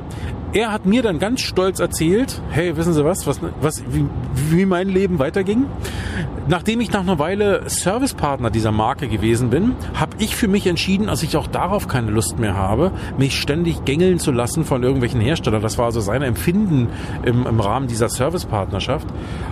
Er 0.54 0.72
hat 0.72 0.84
mir 0.84 1.02
dann 1.02 1.18
ganz 1.18 1.40
stolz 1.40 1.78
erzählt, 1.78 2.42
hey, 2.50 2.76
wissen 2.76 2.92
Sie 2.92 3.04
was, 3.04 3.26
was, 3.26 3.40
was 3.60 3.82
wie, 3.88 4.04
wie 4.50 4.66
mein 4.66 4.88
Leben 4.88 5.18
weiterging? 5.18 5.66
Nachdem 6.48 6.80
ich 6.80 6.90
nach 6.90 7.00
einer 7.00 7.18
Weile 7.18 7.70
Servicepartner 7.70 8.50
dieser 8.50 8.72
Marke 8.72 9.08
gewesen 9.08 9.48
bin, 9.48 9.76
habe 9.94 10.16
ich 10.18 10.36
für 10.36 10.48
mich 10.48 10.66
entschieden, 10.66 11.08
dass 11.12 11.22
ich 11.22 11.36
auch 11.36 11.46
darauf 11.46 11.88
keine 11.88 12.10
Lust 12.10 12.38
mehr 12.38 12.56
habe, 12.56 12.90
mich 13.18 13.38
ständig 13.38 13.84
gängeln 13.84 14.18
zu 14.18 14.32
lassen 14.32 14.64
von 14.64 14.82
irgendwelchen 14.82 15.20
Herstellern. 15.20 15.60
Das 15.60 15.76
war 15.76 15.84
also 15.84 16.00
sein 16.00 16.22
Empfinden 16.22 16.88
im, 17.22 17.46
im 17.46 17.60
Rahmen 17.60 17.86
dieser 17.86 18.08
Servicepartnerschaft. 18.08 19.06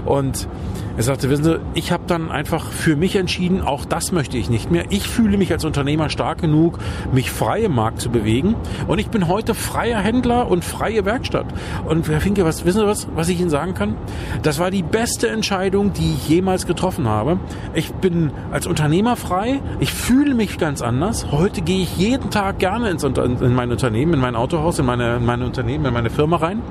Und 0.07 0.49
er 0.97 1.03
sagte, 1.03 1.31
wissen 1.31 1.45
Sie, 1.45 1.61
ich 1.75 1.93
habe 1.93 2.05
dann 2.07 2.31
einfach 2.31 2.73
für 2.73 2.97
mich 2.97 3.17
entschieden, 3.17 3.63
auch 3.63 3.85
das 3.85 4.13
möchte 4.13 4.37
ich 4.37 4.51
nicht 4.51 4.71
mehr. 4.71 4.85
Ich 4.91 5.09
fühle 5.09 5.39
mich 5.39 5.53
als 5.53 5.65
Unternehmer 5.65 6.11
stark 6.11 6.41
genug, 6.41 6.79
mich 7.13 7.31
frei 7.31 7.61
im 7.61 7.75
Markt 7.75 8.01
zu 8.01 8.11
bewegen. 8.11 8.55
Und 8.87 8.99
ich 8.99 9.09
bin 9.09 9.29
heute 9.29 9.55
freier 9.55 10.01
Händler 10.01 10.51
und 10.51 10.65
freie 10.65 11.05
Werkstatt. 11.05 11.47
Und 11.87 12.09
Herr 12.09 12.21
Finke, 12.21 12.45
was 12.45 12.65
wissen 12.65 12.81
Sie 12.81 12.87
was, 12.87 13.07
was 13.15 13.29
ich 13.29 13.41
Ihnen 13.41 13.51
sagen 13.51 13.75
kann? 13.75 13.97
Das 14.43 14.59
war 14.59 14.71
die 14.71 14.83
beste 14.83 15.29
Entscheidung, 15.29 15.93
die 15.93 16.15
ich 16.15 16.29
jemals 16.29 16.67
getroffen 16.67 17.07
habe. 17.07 17.39
Ich 17.75 17.93
bin 17.93 18.33
als 18.51 18.67
Unternehmer 18.67 19.17
frei. 19.17 19.61
Ich 19.79 19.93
fühle 19.93 20.35
mich 20.35 20.59
ganz 20.59 20.83
anders. 20.83 21.31
Heute 21.31 21.50
gehe 21.55 21.83
ich 21.83 21.97
jeden 21.97 22.31
Tag 22.31 22.59
gerne 22.59 22.91
ins, 22.91 23.05
in 23.05 23.55
mein 23.55 23.71
Unternehmen, 23.71 24.15
in 24.15 24.21
mein 24.21 24.37
Autohaus, 24.37 24.79
in 24.79 24.87
meine, 24.87 25.17
in 25.17 25.27
meine 25.27 25.45
Unternehmen, 25.45 25.85
in 25.85 25.93
meine 25.93 26.11
Firma 26.11 26.37
rein. 26.37 26.63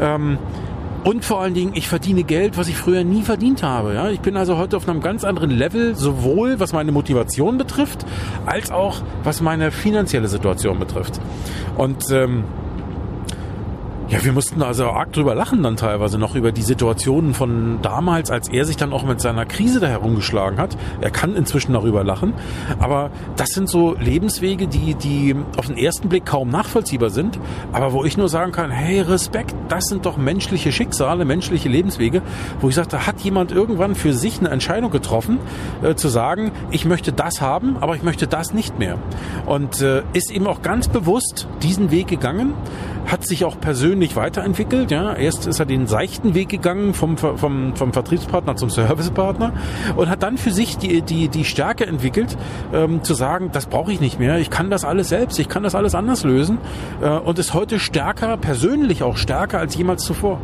Ähm, 0.00 0.38
und 1.04 1.24
vor 1.24 1.40
allen 1.40 1.54
Dingen, 1.54 1.72
ich 1.74 1.88
verdiene 1.88 2.24
Geld, 2.24 2.58
was 2.58 2.68
ich 2.68 2.76
früher 2.76 3.04
nie 3.04 3.22
verdient 3.22 3.62
habe. 3.62 3.94
Ja? 3.94 4.10
Ich 4.10 4.20
bin 4.20 4.36
also 4.36 4.58
heute 4.58 4.76
auf 4.76 4.88
einem 4.88 5.00
ganz 5.00 5.24
anderen 5.24 5.50
Level, 5.50 5.94
sowohl 5.94 6.60
was 6.60 6.72
meine 6.72 6.92
Motivation 6.92 7.56
betrifft, 7.56 8.04
als 8.46 8.70
auch 8.70 9.00
was 9.22 9.40
meine 9.40 9.70
finanzielle 9.70 10.28
Situation 10.28 10.78
betrifft. 10.78 11.20
Und 11.76 12.10
ähm, 12.10 12.44
ja, 14.10 14.24
wir 14.24 14.32
mussten 14.32 14.62
also 14.62 14.86
arg 14.86 15.12
drüber 15.12 15.34
lachen 15.34 15.62
dann 15.62 15.76
teilweise 15.76 16.18
noch 16.18 16.34
über 16.34 16.50
die 16.50 16.62
Situationen 16.62 17.34
von 17.34 17.80
damals, 17.82 18.30
als 18.30 18.48
er 18.48 18.64
sich 18.64 18.78
dann 18.78 18.94
auch 18.94 19.04
mit 19.04 19.20
seiner 19.20 19.44
Krise 19.44 19.80
da 19.80 19.86
herumgeschlagen 19.86 20.58
hat. 20.58 20.78
Er 21.02 21.10
kann 21.10 21.36
inzwischen 21.36 21.74
darüber 21.74 22.04
lachen. 22.04 22.32
Aber 22.78 23.10
das 23.36 23.50
sind 23.50 23.68
so 23.68 23.94
Lebenswege, 23.94 24.66
die, 24.66 24.94
die 24.94 25.36
auf 25.58 25.66
den 25.66 25.76
ersten 25.76 26.08
Blick 26.08 26.24
kaum 26.24 26.48
nachvollziehbar 26.48 27.10
sind. 27.10 27.38
Aber 27.72 27.92
wo 27.92 28.02
ich 28.02 28.16
nur 28.16 28.30
sagen 28.30 28.52
kann, 28.52 28.70
hey, 28.70 29.02
Respekt, 29.02 29.54
das 29.68 29.84
sind 29.84 30.06
doch 30.06 30.16
menschliche 30.16 30.72
Schicksale, 30.72 31.26
menschliche 31.26 31.68
Lebenswege. 31.68 32.22
Wo 32.60 32.70
ich 32.70 32.76
sage, 32.76 32.88
da 32.88 33.06
hat 33.06 33.20
jemand 33.20 33.52
irgendwann 33.52 33.94
für 33.94 34.14
sich 34.14 34.38
eine 34.38 34.48
Entscheidung 34.48 34.90
getroffen, 34.90 35.38
äh, 35.82 35.96
zu 35.96 36.08
sagen, 36.08 36.52
ich 36.70 36.86
möchte 36.86 37.12
das 37.12 37.42
haben, 37.42 37.76
aber 37.76 37.94
ich 37.94 38.02
möchte 38.02 38.26
das 38.26 38.54
nicht 38.54 38.78
mehr. 38.78 38.96
Und 39.44 39.82
äh, 39.82 40.02
ist 40.14 40.30
eben 40.30 40.46
auch 40.46 40.62
ganz 40.62 40.88
bewusst 40.88 41.46
diesen 41.62 41.90
Weg 41.90 42.08
gegangen 42.08 42.54
hat 43.08 43.26
sich 43.26 43.44
auch 43.44 43.58
persönlich 43.58 44.16
weiterentwickelt. 44.16 44.90
Ja, 44.90 45.14
erst 45.14 45.46
ist 45.46 45.58
er 45.58 45.66
den 45.66 45.86
seichten 45.86 46.34
Weg 46.34 46.50
gegangen 46.50 46.94
vom, 46.94 47.16
vom, 47.16 47.74
vom 47.74 47.92
Vertriebspartner 47.92 48.56
zum 48.56 48.70
Servicepartner 48.70 49.52
und 49.96 50.08
hat 50.08 50.22
dann 50.22 50.36
für 50.36 50.50
sich 50.50 50.76
die, 50.76 51.02
die, 51.02 51.28
die 51.28 51.44
Stärke 51.44 51.86
entwickelt, 51.86 52.36
ähm, 52.72 53.02
zu 53.02 53.14
sagen, 53.14 53.50
das 53.52 53.66
brauche 53.66 53.92
ich 53.92 54.00
nicht 54.00 54.18
mehr. 54.18 54.38
Ich 54.38 54.50
kann 54.50 54.70
das 54.70 54.84
alles 54.84 55.08
selbst. 55.08 55.38
Ich 55.38 55.48
kann 55.48 55.62
das 55.62 55.74
alles 55.74 55.94
anders 55.94 56.24
lösen 56.24 56.58
äh, 57.00 57.08
und 57.08 57.38
ist 57.38 57.54
heute 57.54 57.78
stärker, 57.78 58.36
persönlich 58.36 59.02
auch 59.02 59.16
stärker 59.16 59.58
als 59.58 59.74
jemals 59.74 60.04
zuvor. 60.04 60.40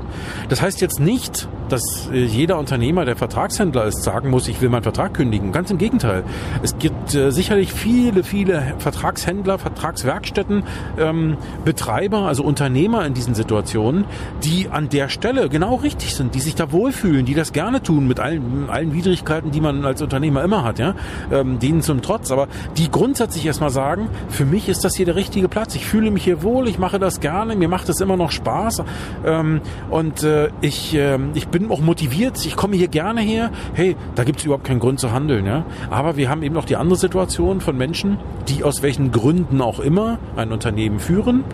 Das 0.49 0.63
heißt 0.63 0.81
jetzt 0.81 1.01
nicht, 1.01 1.49
dass 1.69 2.09
äh, 2.13 2.25
jeder 2.25 2.59
Unternehmer, 2.59 3.05
der 3.05 3.17
Vertragshändler 3.17 3.85
ist, 3.85 4.03
sagen 4.03 4.31
muss, 4.31 4.49
ich 4.49 4.61
will 4.61 4.69
meinen 4.69 4.83
Vertrag 4.83 5.15
kündigen. 5.15 5.53
Ganz 5.53 5.71
im 5.71 5.79
Gegenteil. 5.79 6.25
Es 6.63 6.79
gibt 6.79 7.15
äh, 7.15 7.31
sicherlich 7.31 7.73
viele, 7.73 8.25
viele 8.25 8.75
Vertragshändler, 8.79 9.59
Vertragswerkstätten, 9.59 10.65
ähm, 10.99 11.37
Betreiber, 11.65 12.23
also 12.23 12.43
Unternehmer 12.45 13.07
in 13.07 13.15
diesen 13.15 13.35
Situationen, 13.35 14.05
die 14.43 14.69
an 14.71 14.89
der 14.89 15.09
Stelle 15.09 15.49
genau 15.49 15.77
richtig 15.77 16.15
sind, 16.15 16.35
die 16.35 16.41
sich 16.41 16.55
da 16.55 16.73
wohlfühlen, 16.73 17.25
die 17.25 17.35
das 17.35 17.53
gerne 17.53 17.83
tun 17.83 18.07
mit 18.07 18.21
allen, 18.21 18.69
allen 18.69 18.93
Widrigkeiten, 18.93 19.51
die 19.51 19.61
man 19.61 19.85
als 19.85 20.03
Unternehmer 20.03 20.43
immer 20.45 20.65
hat, 20.65 20.79
ja, 20.79 20.95
ähm, 21.33 21.59
denen 21.59 21.83
zum 21.83 22.03
Trotz, 22.03 22.31
aber 22.31 22.49
die 22.77 22.91
grundsätzlich 22.91 23.47
erstmal 23.47 23.71
sagen, 23.71 24.09
für 24.29 24.45
mich 24.45 24.69
ist 24.69 24.85
das 24.85 24.95
hier 24.95 25.07
der 25.07 25.17
richtige 25.17 25.49
Platz, 25.49 25.75
ich 25.75 25.87
fühle 25.87 26.11
mich 26.11 26.25
hier 26.25 26.43
wohl, 26.43 26.69
ich 26.69 26.79
mache 26.79 26.99
das 26.99 27.21
gerne, 27.21 27.57
mir 27.57 27.69
macht 27.69 27.89
es 27.89 28.01
immer 28.01 28.17
noch 28.17 28.31
Spaß 28.31 28.83
ähm, 29.25 29.61
und 29.91 30.23
äh, 30.23 30.49
ich, 30.61 30.95
äh, 30.95 31.19
ich 31.35 31.49
bin 31.55 31.71
auch 31.71 31.81
motiviert, 31.81 32.45
ich 32.45 32.57
komme 32.57 32.75
hier 32.75 32.89
gerne 32.89 33.21
her, 33.21 33.53
hey, 33.75 33.95
da 34.17 34.25
gibt 34.25 34.41
es 34.41 34.45
überhaupt 34.45 34.65
keinen 34.65 34.81
Grund 34.81 34.99
zu 34.99 35.13
handeln, 35.13 35.47
ja, 35.47 35.65
aber 35.89 36.17
wir 36.17 36.29
haben 36.29 36.43
eben 36.43 36.53
noch 36.53 36.65
die 36.65 36.75
andere 36.75 36.99
Situation 36.99 37.61
von 37.61 37.79
Menschen, 37.79 38.19
die 38.49 38.65
aus 38.65 38.83
welchen 38.83 39.13
Gründen 39.13 39.61
auch 39.61 39.79
immer 39.79 40.19
ein 40.35 40.51
Unternehmen 40.51 40.99
führen 40.99 41.45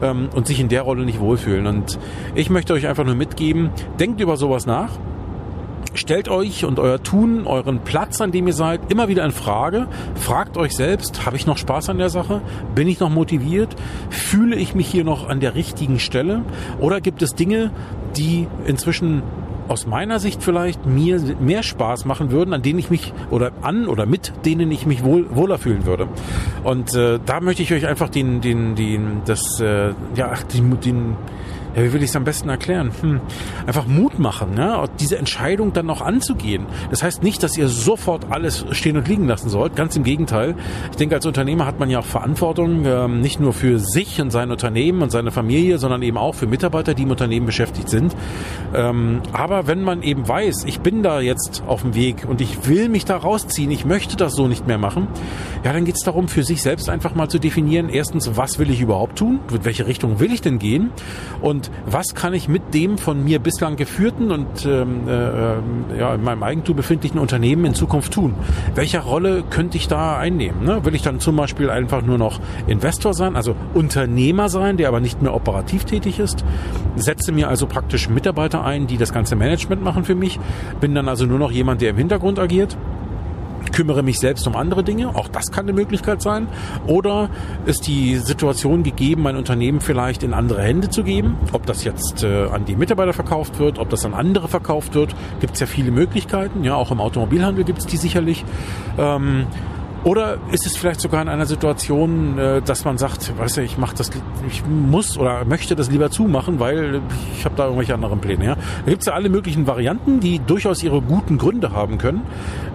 ähm, 0.00 0.28
und 0.32 0.46
sich 0.46 0.60
in 0.60 0.68
der 0.68 0.82
Rolle 0.82 1.04
nicht 1.04 1.18
wohlfühlen. 1.18 1.66
Und 1.66 1.98
ich 2.36 2.50
möchte 2.50 2.72
euch 2.72 2.86
einfach 2.86 3.04
nur 3.04 3.16
mitgeben, 3.16 3.70
denkt 3.98 4.20
über 4.20 4.36
sowas 4.36 4.64
nach. 4.64 4.90
Stellt 5.94 6.28
euch 6.28 6.64
und 6.64 6.78
euer 6.78 7.02
Tun, 7.02 7.44
euren 7.46 7.80
Platz, 7.80 8.20
an 8.20 8.30
dem 8.30 8.46
ihr 8.46 8.52
seid, 8.52 8.92
immer 8.92 9.08
wieder 9.08 9.24
in 9.24 9.32
Frage. 9.32 9.88
Fragt 10.14 10.56
euch 10.56 10.76
selbst, 10.76 11.26
habe 11.26 11.34
ich 11.34 11.46
noch 11.46 11.58
Spaß 11.58 11.88
an 11.88 11.98
der 11.98 12.10
Sache? 12.10 12.42
Bin 12.76 12.86
ich 12.86 13.00
noch 13.00 13.10
motiviert? 13.10 13.74
Fühle 14.08 14.54
ich 14.54 14.76
mich 14.76 14.86
hier 14.86 15.02
noch 15.02 15.28
an 15.28 15.40
der 15.40 15.56
richtigen 15.56 15.98
Stelle? 15.98 16.42
Oder 16.78 17.00
gibt 17.00 17.22
es 17.22 17.34
Dinge, 17.34 17.72
die 18.16 18.46
inzwischen 18.66 19.22
aus 19.68 19.86
meiner 19.86 20.18
Sicht 20.18 20.42
vielleicht 20.42 20.86
mir 20.86 21.20
mehr 21.40 21.62
Spaß 21.62 22.04
machen 22.04 22.30
würden, 22.30 22.54
an 22.54 22.62
denen 22.62 22.78
ich 22.78 22.90
mich 22.90 23.12
oder 23.30 23.52
an 23.62 23.86
oder 23.86 24.06
mit 24.06 24.32
denen 24.44 24.70
ich 24.70 24.86
mich 24.86 25.04
wohl, 25.04 25.26
wohler 25.34 25.58
fühlen 25.58 25.84
würde. 25.84 26.08
Und 26.64 26.94
äh, 26.94 27.18
da 27.24 27.40
möchte 27.40 27.62
ich 27.62 27.72
euch 27.72 27.86
einfach 27.86 28.08
den, 28.08 28.40
den, 28.40 28.74
den, 28.74 29.22
das, 29.24 29.60
äh, 29.60 29.92
ja, 30.14 30.34
den, 30.52 30.80
den 30.80 31.16
ja, 31.74 31.82
wie 31.82 31.92
will 31.92 32.02
ich 32.02 32.10
es 32.10 32.16
am 32.16 32.24
besten 32.24 32.48
erklären? 32.48 32.90
Hm, 33.00 33.20
einfach 33.66 33.86
Mut 33.86 34.18
machen, 34.18 34.54
ne? 34.54 34.84
diese 34.98 35.18
Entscheidung 35.18 35.72
dann 35.72 35.86
noch 35.86 36.00
anzugehen. 36.00 36.66
Das 36.90 37.02
heißt 37.02 37.22
nicht, 37.22 37.42
dass 37.42 37.56
ihr 37.56 37.68
sofort 37.68 38.26
alles 38.30 38.64
stehen 38.72 38.96
und 38.96 39.08
liegen 39.08 39.26
lassen 39.26 39.48
sollt. 39.48 39.76
Ganz 39.76 39.96
im 39.96 40.04
Gegenteil. 40.04 40.54
Ich 40.90 40.96
denke, 40.96 41.14
als 41.14 41.26
Unternehmer 41.26 41.66
hat 41.66 41.78
man 41.78 41.90
ja 41.90 42.00
auch 42.00 42.04
Verantwortung, 42.04 42.84
ähm, 42.84 43.20
nicht 43.20 43.40
nur 43.40 43.52
für 43.52 43.78
sich 43.78 44.20
und 44.20 44.30
sein 44.30 44.50
Unternehmen 44.50 45.02
und 45.02 45.10
seine 45.10 45.30
Familie, 45.30 45.78
sondern 45.78 46.02
eben 46.02 46.16
auch 46.16 46.34
für 46.34 46.46
Mitarbeiter, 46.46 46.94
die 46.94 47.02
im 47.02 47.10
Unternehmen 47.10 47.46
beschäftigt 47.46 47.88
sind. 47.88 48.16
Ähm, 48.74 49.20
aber 49.32 49.66
wenn 49.66 49.82
man 49.82 50.02
eben 50.02 50.26
weiß, 50.26 50.64
ich 50.66 50.80
bin 50.80 51.02
da 51.02 51.20
jetzt 51.20 51.62
auf 51.66 51.82
dem 51.82 51.94
Weg 51.94 52.26
und 52.28 52.40
ich 52.40 52.66
will 52.68 52.88
mich 52.88 53.04
da 53.04 53.16
rausziehen, 53.16 53.70
ich 53.70 53.84
möchte 53.84 54.16
das 54.16 54.34
so 54.34 54.48
nicht 54.48 54.66
mehr 54.66 54.78
machen, 54.78 55.08
ja, 55.64 55.72
dann 55.72 55.84
geht 55.84 55.96
es 55.96 56.02
darum, 56.02 56.28
für 56.28 56.44
sich 56.44 56.62
selbst 56.62 56.88
einfach 56.88 57.14
mal 57.14 57.28
zu 57.28 57.38
definieren, 57.38 57.88
erstens, 57.88 58.36
was 58.36 58.58
will 58.58 58.70
ich 58.70 58.80
überhaupt 58.80 59.18
tun? 59.18 59.40
In 59.52 59.64
welche 59.64 59.86
Richtung 59.86 60.20
will 60.20 60.32
ich 60.32 60.40
denn 60.40 60.58
gehen? 60.58 60.90
Und 61.40 61.57
was 61.86 62.14
kann 62.14 62.34
ich 62.34 62.48
mit 62.48 62.74
dem 62.74 62.98
von 62.98 63.24
mir 63.24 63.38
bislang 63.38 63.76
geführten 63.76 64.30
und 64.30 64.66
ähm, 64.66 65.08
äh, 65.08 65.98
ja, 65.98 66.14
in 66.14 66.22
meinem 66.22 66.42
Eigentum 66.42 66.76
befindlichen 66.76 67.18
Unternehmen 67.18 67.64
in 67.64 67.74
Zukunft 67.74 68.12
tun? 68.12 68.34
Welche 68.74 69.00
Rolle 69.00 69.42
könnte 69.48 69.76
ich 69.76 69.88
da 69.88 70.18
einnehmen? 70.18 70.64
Ne? 70.64 70.84
Will 70.84 70.94
ich 70.94 71.02
dann 71.02 71.20
zum 71.20 71.36
Beispiel 71.36 71.70
einfach 71.70 72.02
nur 72.02 72.18
noch 72.18 72.40
Investor 72.66 73.14
sein, 73.14 73.36
also 73.36 73.54
Unternehmer 73.74 74.48
sein, 74.48 74.76
der 74.76 74.88
aber 74.88 75.00
nicht 75.00 75.22
mehr 75.22 75.34
operativ 75.34 75.84
tätig 75.84 76.18
ist? 76.18 76.44
Setze 76.96 77.32
mir 77.32 77.48
also 77.48 77.66
praktisch 77.66 78.08
Mitarbeiter 78.08 78.64
ein, 78.64 78.86
die 78.86 78.96
das 78.96 79.12
ganze 79.12 79.36
Management 79.36 79.82
machen 79.82 80.04
für 80.04 80.14
mich, 80.14 80.38
bin 80.80 80.94
dann 80.94 81.08
also 81.08 81.26
nur 81.26 81.38
noch 81.38 81.50
jemand, 81.50 81.80
der 81.80 81.90
im 81.90 81.96
Hintergrund 81.96 82.38
agiert? 82.38 82.76
Kümmere 83.78 84.02
mich 84.02 84.18
selbst 84.18 84.44
um 84.48 84.56
andere 84.56 84.82
Dinge. 84.82 85.14
Auch 85.14 85.28
das 85.28 85.52
kann 85.52 85.66
eine 85.66 85.72
Möglichkeit 85.72 86.20
sein. 86.20 86.48
Oder 86.88 87.30
ist 87.64 87.86
die 87.86 88.16
Situation 88.16 88.82
gegeben, 88.82 89.22
mein 89.22 89.36
Unternehmen 89.36 89.80
vielleicht 89.80 90.24
in 90.24 90.34
andere 90.34 90.62
Hände 90.62 90.90
zu 90.90 91.04
geben? 91.04 91.36
Ob 91.52 91.64
das 91.64 91.84
jetzt 91.84 92.24
äh, 92.24 92.46
an 92.46 92.64
die 92.64 92.74
Mitarbeiter 92.74 93.12
verkauft 93.12 93.60
wird, 93.60 93.78
ob 93.78 93.88
das 93.88 94.04
an 94.04 94.14
andere 94.14 94.48
verkauft 94.48 94.96
wird, 94.96 95.14
gibt 95.38 95.54
es 95.54 95.60
ja 95.60 95.66
viele 95.66 95.92
Möglichkeiten. 95.92 96.64
Ja, 96.64 96.74
auch 96.74 96.90
im 96.90 97.00
Automobilhandel 97.00 97.62
gibt 97.62 97.78
es 97.78 97.86
die 97.86 97.98
sicherlich. 97.98 98.44
Ähm, 98.98 99.46
Oder 100.04 100.38
ist 100.52 100.64
es 100.64 100.76
vielleicht 100.76 101.00
sogar 101.00 101.20
in 101.22 101.28
einer 101.28 101.46
Situation, 101.46 102.38
äh, 102.38 102.62
dass 102.62 102.84
man 102.84 102.98
sagt, 102.98 103.36
weißt 103.36 103.58
du, 103.58 103.62
ich 103.62 103.78
mach 103.78 103.92
das, 103.92 104.10
ich 104.48 104.62
muss 104.66 105.18
oder 105.18 105.44
möchte 105.44 105.74
das 105.74 105.90
lieber 105.90 106.10
zumachen, 106.10 106.60
weil 106.60 107.00
ich 107.36 107.44
habe 107.44 107.56
da 107.56 107.64
irgendwelche 107.64 107.94
anderen 107.94 108.20
Pläne. 108.20 108.44
Ja? 108.44 108.54
Da 108.54 108.90
gibt 108.90 109.02
es 109.02 109.06
ja 109.06 109.14
alle 109.14 109.28
möglichen 109.28 109.66
Varianten, 109.66 110.20
die 110.20 110.38
durchaus 110.38 110.82
ihre 110.82 111.02
guten 111.02 111.36
Gründe 111.36 111.72
haben 111.72 111.98
können. 111.98 112.22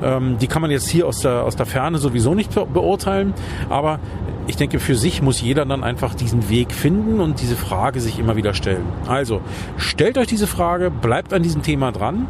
Ähm, 0.04 0.38
die 0.40 0.48
kann 0.48 0.62
man 0.62 0.70
jetzt 0.70 0.90
hier 0.90 1.08
aus 1.08 1.20
der, 1.20 1.44
aus 1.44 1.56
der 1.56 1.66
Ferne 1.66 1.98
sowieso 1.98 2.36
nicht 2.36 2.54
beurteilen, 2.74 3.34
aber 3.70 4.00
ich 4.46 4.58
denke, 4.58 4.80
für 4.80 4.96
sich 4.96 5.22
muss 5.22 5.42
jeder 5.42 5.66
dann 5.66 5.84
einfach 5.84 6.16
diesen 6.16 6.50
Weg 6.50 6.74
finden 6.74 7.22
und 7.22 7.40
diese 7.40 7.56
Frage 7.56 8.02
sich 8.02 8.20
immer 8.20 8.36
wieder 8.36 8.54
stellen. 8.54 8.86
Also, 9.08 9.42
stellt 9.78 10.18
euch 10.18 10.28
diese 10.28 10.48
Frage, 10.48 10.92
bleibt 10.92 11.34
an 11.34 11.44
diesem 11.44 11.62
Thema 11.62 11.92
dran. 11.92 12.28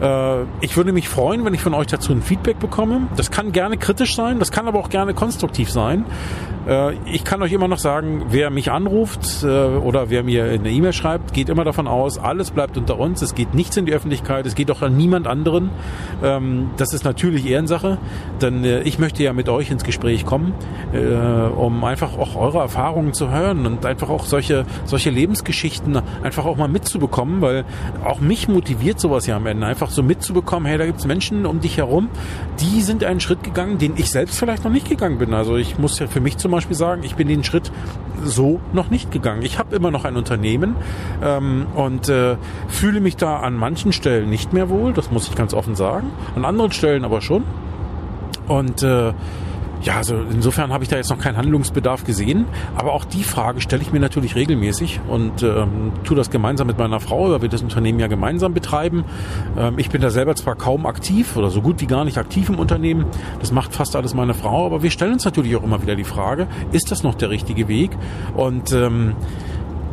Äh, 0.00 0.42
ich 0.60 0.76
würde 0.76 0.92
mich 0.92 1.08
freuen, 1.08 1.44
wenn 1.44 1.54
ich 1.54 1.62
von 1.62 1.74
euch 1.74 1.86
dazu 1.86 2.12
ein 2.12 2.22
Feedback 2.22 2.58
bekomme. 2.58 3.08
Das 3.16 3.30
kann 3.30 3.52
gerne 3.52 3.76
kritisch 3.76 4.14
sein, 4.14 4.38
das 4.38 4.50
kann 4.50 4.68
aber 4.68 4.78
auch 4.78 4.88
gerne 4.88 5.14
konstruktiv 5.14 5.70
sein. 5.70 6.04
Äh, 6.66 6.94
ich 7.04 7.24
kann 7.24 7.42
euch 7.42 7.52
immer 7.52 7.68
noch 7.68 7.78
sagen, 7.78 8.26
wer 8.28 8.50
mich 8.50 8.70
anruft 8.70 9.42
äh, 9.42 9.46
oder 9.46 10.10
wer 10.10 10.22
mir 10.22 10.44
eine 10.44 10.70
E-Mail 10.70 10.92
schreibt, 10.92 11.32
geht 11.32 11.48
immer 11.48 11.64
davon 11.64 11.86
aus, 11.86 12.18
alles 12.18 12.50
bleibt 12.50 12.76
unter 12.76 12.98
uns, 12.98 13.22
es 13.22 13.34
geht 13.34 13.54
nichts 13.54 13.76
in 13.76 13.86
die 13.86 13.92
Öffentlichkeit, 13.92 14.46
es 14.46 14.54
geht 14.54 14.70
auch 14.70 14.82
an 14.82 14.96
niemand 14.96 15.26
anderen. 15.26 15.70
Ähm, 16.22 16.70
das 16.76 16.92
ist 16.92 17.04
natürlich 17.04 17.46
Ehrensache, 17.46 17.98
denn 18.40 18.64
ich 18.84 18.98
möchte 18.98 19.22
ja 19.22 19.32
mit 19.32 19.48
euch 19.48 19.70
ins 19.70 19.84
Gespräch 19.84 20.24
kommen, 20.24 20.54
um 21.56 21.84
einfach 21.84 22.16
auch 22.18 22.36
eure 22.36 22.58
Erfahrungen 22.58 23.12
zu 23.12 23.30
hören 23.30 23.66
und 23.66 23.84
einfach 23.86 24.08
auch 24.08 24.24
solche, 24.24 24.64
solche 24.84 25.10
Lebensgeschichten 25.10 26.00
einfach 26.22 26.44
auch 26.44 26.56
mal 26.56 26.68
mitzubekommen, 26.68 27.40
weil 27.40 27.64
auch 28.04 28.20
mich 28.20 28.48
motiviert 28.48 29.00
sowas 29.00 29.26
ja 29.26 29.36
am 29.36 29.46
Ende 29.46 29.66
einfach 29.66 29.89
einfach 29.90 29.96
so 29.96 30.02
mitzubekommen, 30.02 30.66
hey, 30.66 30.78
da 30.78 30.86
gibt 30.86 31.00
es 31.00 31.06
Menschen 31.06 31.46
um 31.46 31.60
dich 31.60 31.76
herum, 31.76 32.08
die 32.60 32.80
sind 32.82 33.04
einen 33.04 33.20
Schritt 33.20 33.42
gegangen, 33.42 33.78
den 33.78 33.94
ich 33.96 34.10
selbst 34.10 34.38
vielleicht 34.38 34.64
noch 34.64 34.70
nicht 34.70 34.88
gegangen 34.88 35.18
bin. 35.18 35.34
Also 35.34 35.56
ich 35.56 35.78
muss 35.78 35.98
ja 35.98 36.06
für 36.06 36.20
mich 36.20 36.38
zum 36.38 36.52
Beispiel 36.52 36.76
sagen, 36.76 37.02
ich 37.02 37.16
bin 37.16 37.28
den 37.28 37.44
Schritt 37.44 37.70
so 38.24 38.60
noch 38.72 38.90
nicht 38.90 39.10
gegangen. 39.10 39.42
Ich 39.42 39.58
habe 39.58 39.74
immer 39.74 39.90
noch 39.90 40.04
ein 40.04 40.16
Unternehmen 40.16 40.76
ähm, 41.22 41.66
und 41.74 42.08
äh, 42.08 42.36
fühle 42.68 43.00
mich 43.00 43.16
da 43.16 43.40
an 43.40 43.56
manchen 43.56 43.92
Stellen 43.92 44.30
nicht 44.30 44.52
mehr 44.52 44.68
wohl, 44.68 44.92
das 44.92 45.10
muss 45.10 45.28
ich 45.28 45.34
ganz 45.34 45.54
offen 45.54 45.74
sagen, 45.74 46.10
an 46.36 46.44
anderen 46.44 46.72
Stellen 46.72 47.04
aber 47.04 47.20
schon. 47.20 47.44
Und 48.46 48.82
äh, 48.82 49.12
ja, 49.82 49.96
also 49.96 50.16
insofern 50.30 50.72
habe 50.72 50.84
ich 50.84 50.90
da 50.90 50.96
jetzt 50.96 51.08
noch 51.08 51.18
keinen 51.18 51.36
Handlungsbedarf 51.36 52.04
gesehen. 52.04 52.44
Aber 52.76 52.92
auch 52.92 53.04
die 53.04 53.24
Frage 53.24 53.60
stelle 53.60 53.82
ich 53.82 53.92
mir 53.92 54.00
natürlich 54.00 54.34
regelmäßig 54.34 55.00
und 55.08 55.42
ähm, 55.42 55.92
tue 56.04 56.16
das 56.16 56.30
gemeinsam 56.30 56.66
mit 56.66 56.76
meiner 56.76 57.00
Frau, 57.00 57.30
weil 57.30 57.42
wir 57.42 57.48
das 57.48 57.62
Unternehmen 57.62 57.98
ja 57.98 58.06
gemeinsam 58.06 58.52
betreiben. 58.52 59.04
Ähm, 59.58 59.78
ich 59.78 59.88
bin 59.88 60.02
da 60.02 60.10
selber 60.10 60.34
zwar 60.34 60.54
kaum 60.54 60.84
aktiv 60.84 61.36
oder 61.36 61.50
so 61.50 61.62
gut 61.62 61.80
wie 61.80 61.86
gar 61.86 62.04
nicht 62.04 62.18
aktiv 62.18 62.50
im 62.50 62.58
Unternehmen. 62.58 63.06
Das 63.38 63.52
macht 63.52 63.74
fast 63.74 63.96
alles 63.96 64.12
meine 64.12 64.34
Frau. 64.34 64.66
Aber 64.66 64.82
wir 64.82 64.90
stellen 64.90 65.14
uns 65.14 65.24
natürlich 65.24 65.56
auch 65.56 65.62
immer 65.62 65.80
wieder 65.80 65.96
die 65.96 66.04
Frage, 66.04 66.46
ist 66.72 66.90
das 66.90 67.02
noch 67.02 67.14
der 67.14 67.30
richtige 67.30 67.68
Weg? 67.68 67.90
Und 68.34 68.72
ähm, 68.72 69.14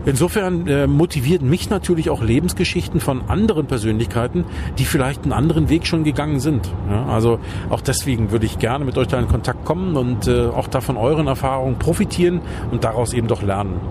Insofern 0.08 0.68
äh, 0.68 0.88
motiviert 0.88 1.42
mich 1.42 1.70
natürlich 1.70 2.10
auch 2.10 2.24
Lebensgeschichten 2.24 3.02
von 3.02 3.30
anderen 3.30 3.66
Persönlichkeiten, 3.66 4.46
die 4.78 4.86
vielleicht 4.86 5.24
einen 5.24 5.34
anderen 5.34 5.68
Weg 5.68 5.86
schon 5.86 6.06
gegangen 6.06 6.40
sind. 6.40 6.72
Ja, 6.90 7.08
also 7.08 7.40
auch 7.70 7.82
deswegen 7.82 8.32
würde 8.32 8.46
ich 8.46 8.58
gerne 8.58 8.86
mit 8.86 8.98
euch 8.98 9.08
da 9.08 9.20
in 9.20 9.28
Kontakt 9.28 9.66
kommen 9.66 9.98
und 9.98 10.28
äh, 10.28 10.46
auch 10.46 10.70
da 10.70 10.80
von 10.80 10.96
euren 10.96 11.28
Erfahrungen 11.28 11.78
profitieren 11.78 12.40
und 12.72 12.86
daraus 12.86 13.12
eben 13.12 13.28
doch 13.28 13.44
lernen. 13.44 13.82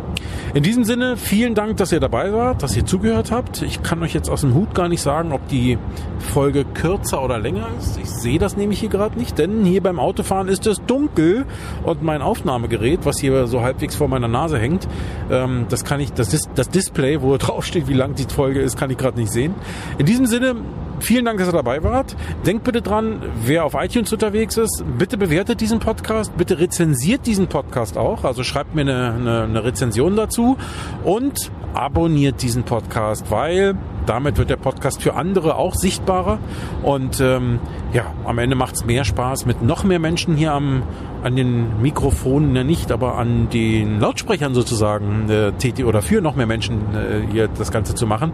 In 0.56 0.62
diesem 0.62 0.84
Sinne, 0.84 1.18
vielen 1.18 1.54
Dank, 1.54 1.76
dass 1.76 1.92
ihr 1.92 2.00
dabei 2.00 2.32
wart, 2.32 2.62
dass 2.62 2.74
ihr 2.74 2.86
zugehört 2.86 3.30
habt. 3.30 3.60
Ich 3.60 3.82
kann 3.82 4.02
euch 4.02 4.14
jetzt 4.14 4.30
aus 4.30 4.40
dem 4.40 4.54
Hut 4.54 4.74
gar 4.74 4.88
nicht 4.88 5.02
sagen, 5.02 5.32
ob 5.32 5.46
die 5.48 5.76
Folge 6.18 6.64
kürzer 6.64 7.22
oder 7.22 7.38
länger 7.38 7.66
ist. 7.78 7.98
Ich 7.98 8.08
sehe 8.08 8.38
das 8.38 8.56
nämlich 8.56 8.80
hier 8.80 8.88
gerade 8.88 9.18
nicht, 9.18 9.36
denn 9.36 9.66
hier 9.66 9.82
beim 9.82 10.00
Autofahren 10.00 10.48
ist 10.48 10.66
es 10.66 10.80
dunkel 10.86 11.44
und 11.84 12.02
mein 12.02 12.22
Aufnahmegerät, 12.22 13.00
was 13.04 13.18
hier 13.18 13.46
so 13.48 13.60
halbwegs 13.60 13.96
vor 13.96 14.08
meiner 14.08 14.28
Nase 14.28 14.58
hängt, 14.58 14.88
ähm, 15.30 15.66
das 15.68 15.84
kann 15.84 16.00
ich, 16.00 16.14
das, 16.14 16.32
ist 16.32 16.48
das 16.54 16.70
Display, 16.70 17.20
wo 17.20 17.36
drauf 17.36 17.66
steht, 17.66 17.86
wie 17.86 17.92
lang 17.92 18.14
die 18.14 18.24
Folge 18.24 18.62
ist, 18.62 18.78
kann 18.78 18.88
ich 18.88 18.96
gerade 18.96 19.20
nicht 19.20 19.30
sehen. 19.30 19.54
In 19.98 20.06
diesem 20.06 20.24
Sinne, 20.24 20.56
vielen 21.00 21.24
Dank, 21.24 21.38
dass 21.38 21.48
ihr 21.48 21.52
dabei 21.52 21.82
wart. 21.82 22.16
Denkt 22.44 22.64
bitte 22.64 22.82
dran, 22.82 23.22
wer 23.44 23.64
auf 23.64 23.74
iTunes 23.74 24.12
unterwegs 24.12 24.56
ist, 24.56 24.84
bitte 24.98 25.16
bewertet 25.16 25.60
diesen 25.60 25.78
Podcast, 25.78 26.36
bitte 26.36 26.58
rezensiert 26.58 27.26
diesen 27.26 27.46
Podcast 27.48 27.96
auch. 27.96 28.24
Also 28.24 28.42
schreibt 28.42 28.74
mir 28.74 28.82
eine, 28.82 29.12
eine, 29.12 29.42
eine 29.44 29.64
Rezension 29.64 30.16
dazu 30.16 30.56
und 31.04 31.50
abonniert 31.76 32.42
diesen 32.42 32.64
Podcast, 32.64 33.30
weil 33.30 33.76
damit 34.06 34.38
wird 34.38 34.50
der 34.50 34.56
Podcast 34.56 35.02
für 35.02 35.14
andere 35.14 35.56
auch 35.56 35.74
sichtbarer. 35.74 36.38
Und 36.82 37.20
ähm, 37.20 37.58
ja, 37.92 38.14
am 38.24 38.38
Ende 38.38 38.56
macht 38.56 38.76
es 38.76 38.84
mehr 38.84 39.04
Spaß 39.04 39.46
mit 39.46 39.62
noch 39.62 39.84
mehr 39.84 39.98
Menschen 39.98 40.36
hier 40.36 40.52
am, 40.52 40.82
an 41.22 41.36
den 41.36 41.82
Mikrofonen, 41.82 42.54
ja 42.56 42.64
nicht, 42.64 42.92
aber 42.92 43.18
an 43.18 43.48
den 43.50 44.00
Lautsprechern 44.00 44.54
sozusagen 44.54 45.28
äh, 45.28 45.52
tätig 45.52 45.84
oder 45.84 46.02
für 46.02 46.20
noch 46.20 46.36
mehr 46.36 46.46
Menschen 46.46 46.78
äh, 46.94 47.26
hier 47.30 47.48
das 47.48 47.70
Ganze 47.70 47.94
zu 47.94 48.06
machen. 48.06 48.32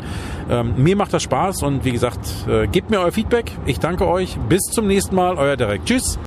Ähm, 0.51 0.75
mir 0.77 0.97
macht 0.97 1.13
das 1.13 1.23
Spaß 1.23 1.63
und 1.63 1.85
wie 1.85 1.93
gesagt, 1.93 2.21
äh, 2.49 2.67
gebt 2.69 2.91
mir 2.91 3.01
euer 3.01 3.13
Feedback. 3.13 3.51
Ich 3.67 3.81
danke 3.81 4.07
euch. 4.07 4.39
Bis 4.49 4.63
zum 4.63 4.87
nächsten 4.87 5.17
Mal. 5.17 5.37
Euer 5.37 5.57
Derek. 5.57 5.85
Tschüss. 5.85 6.19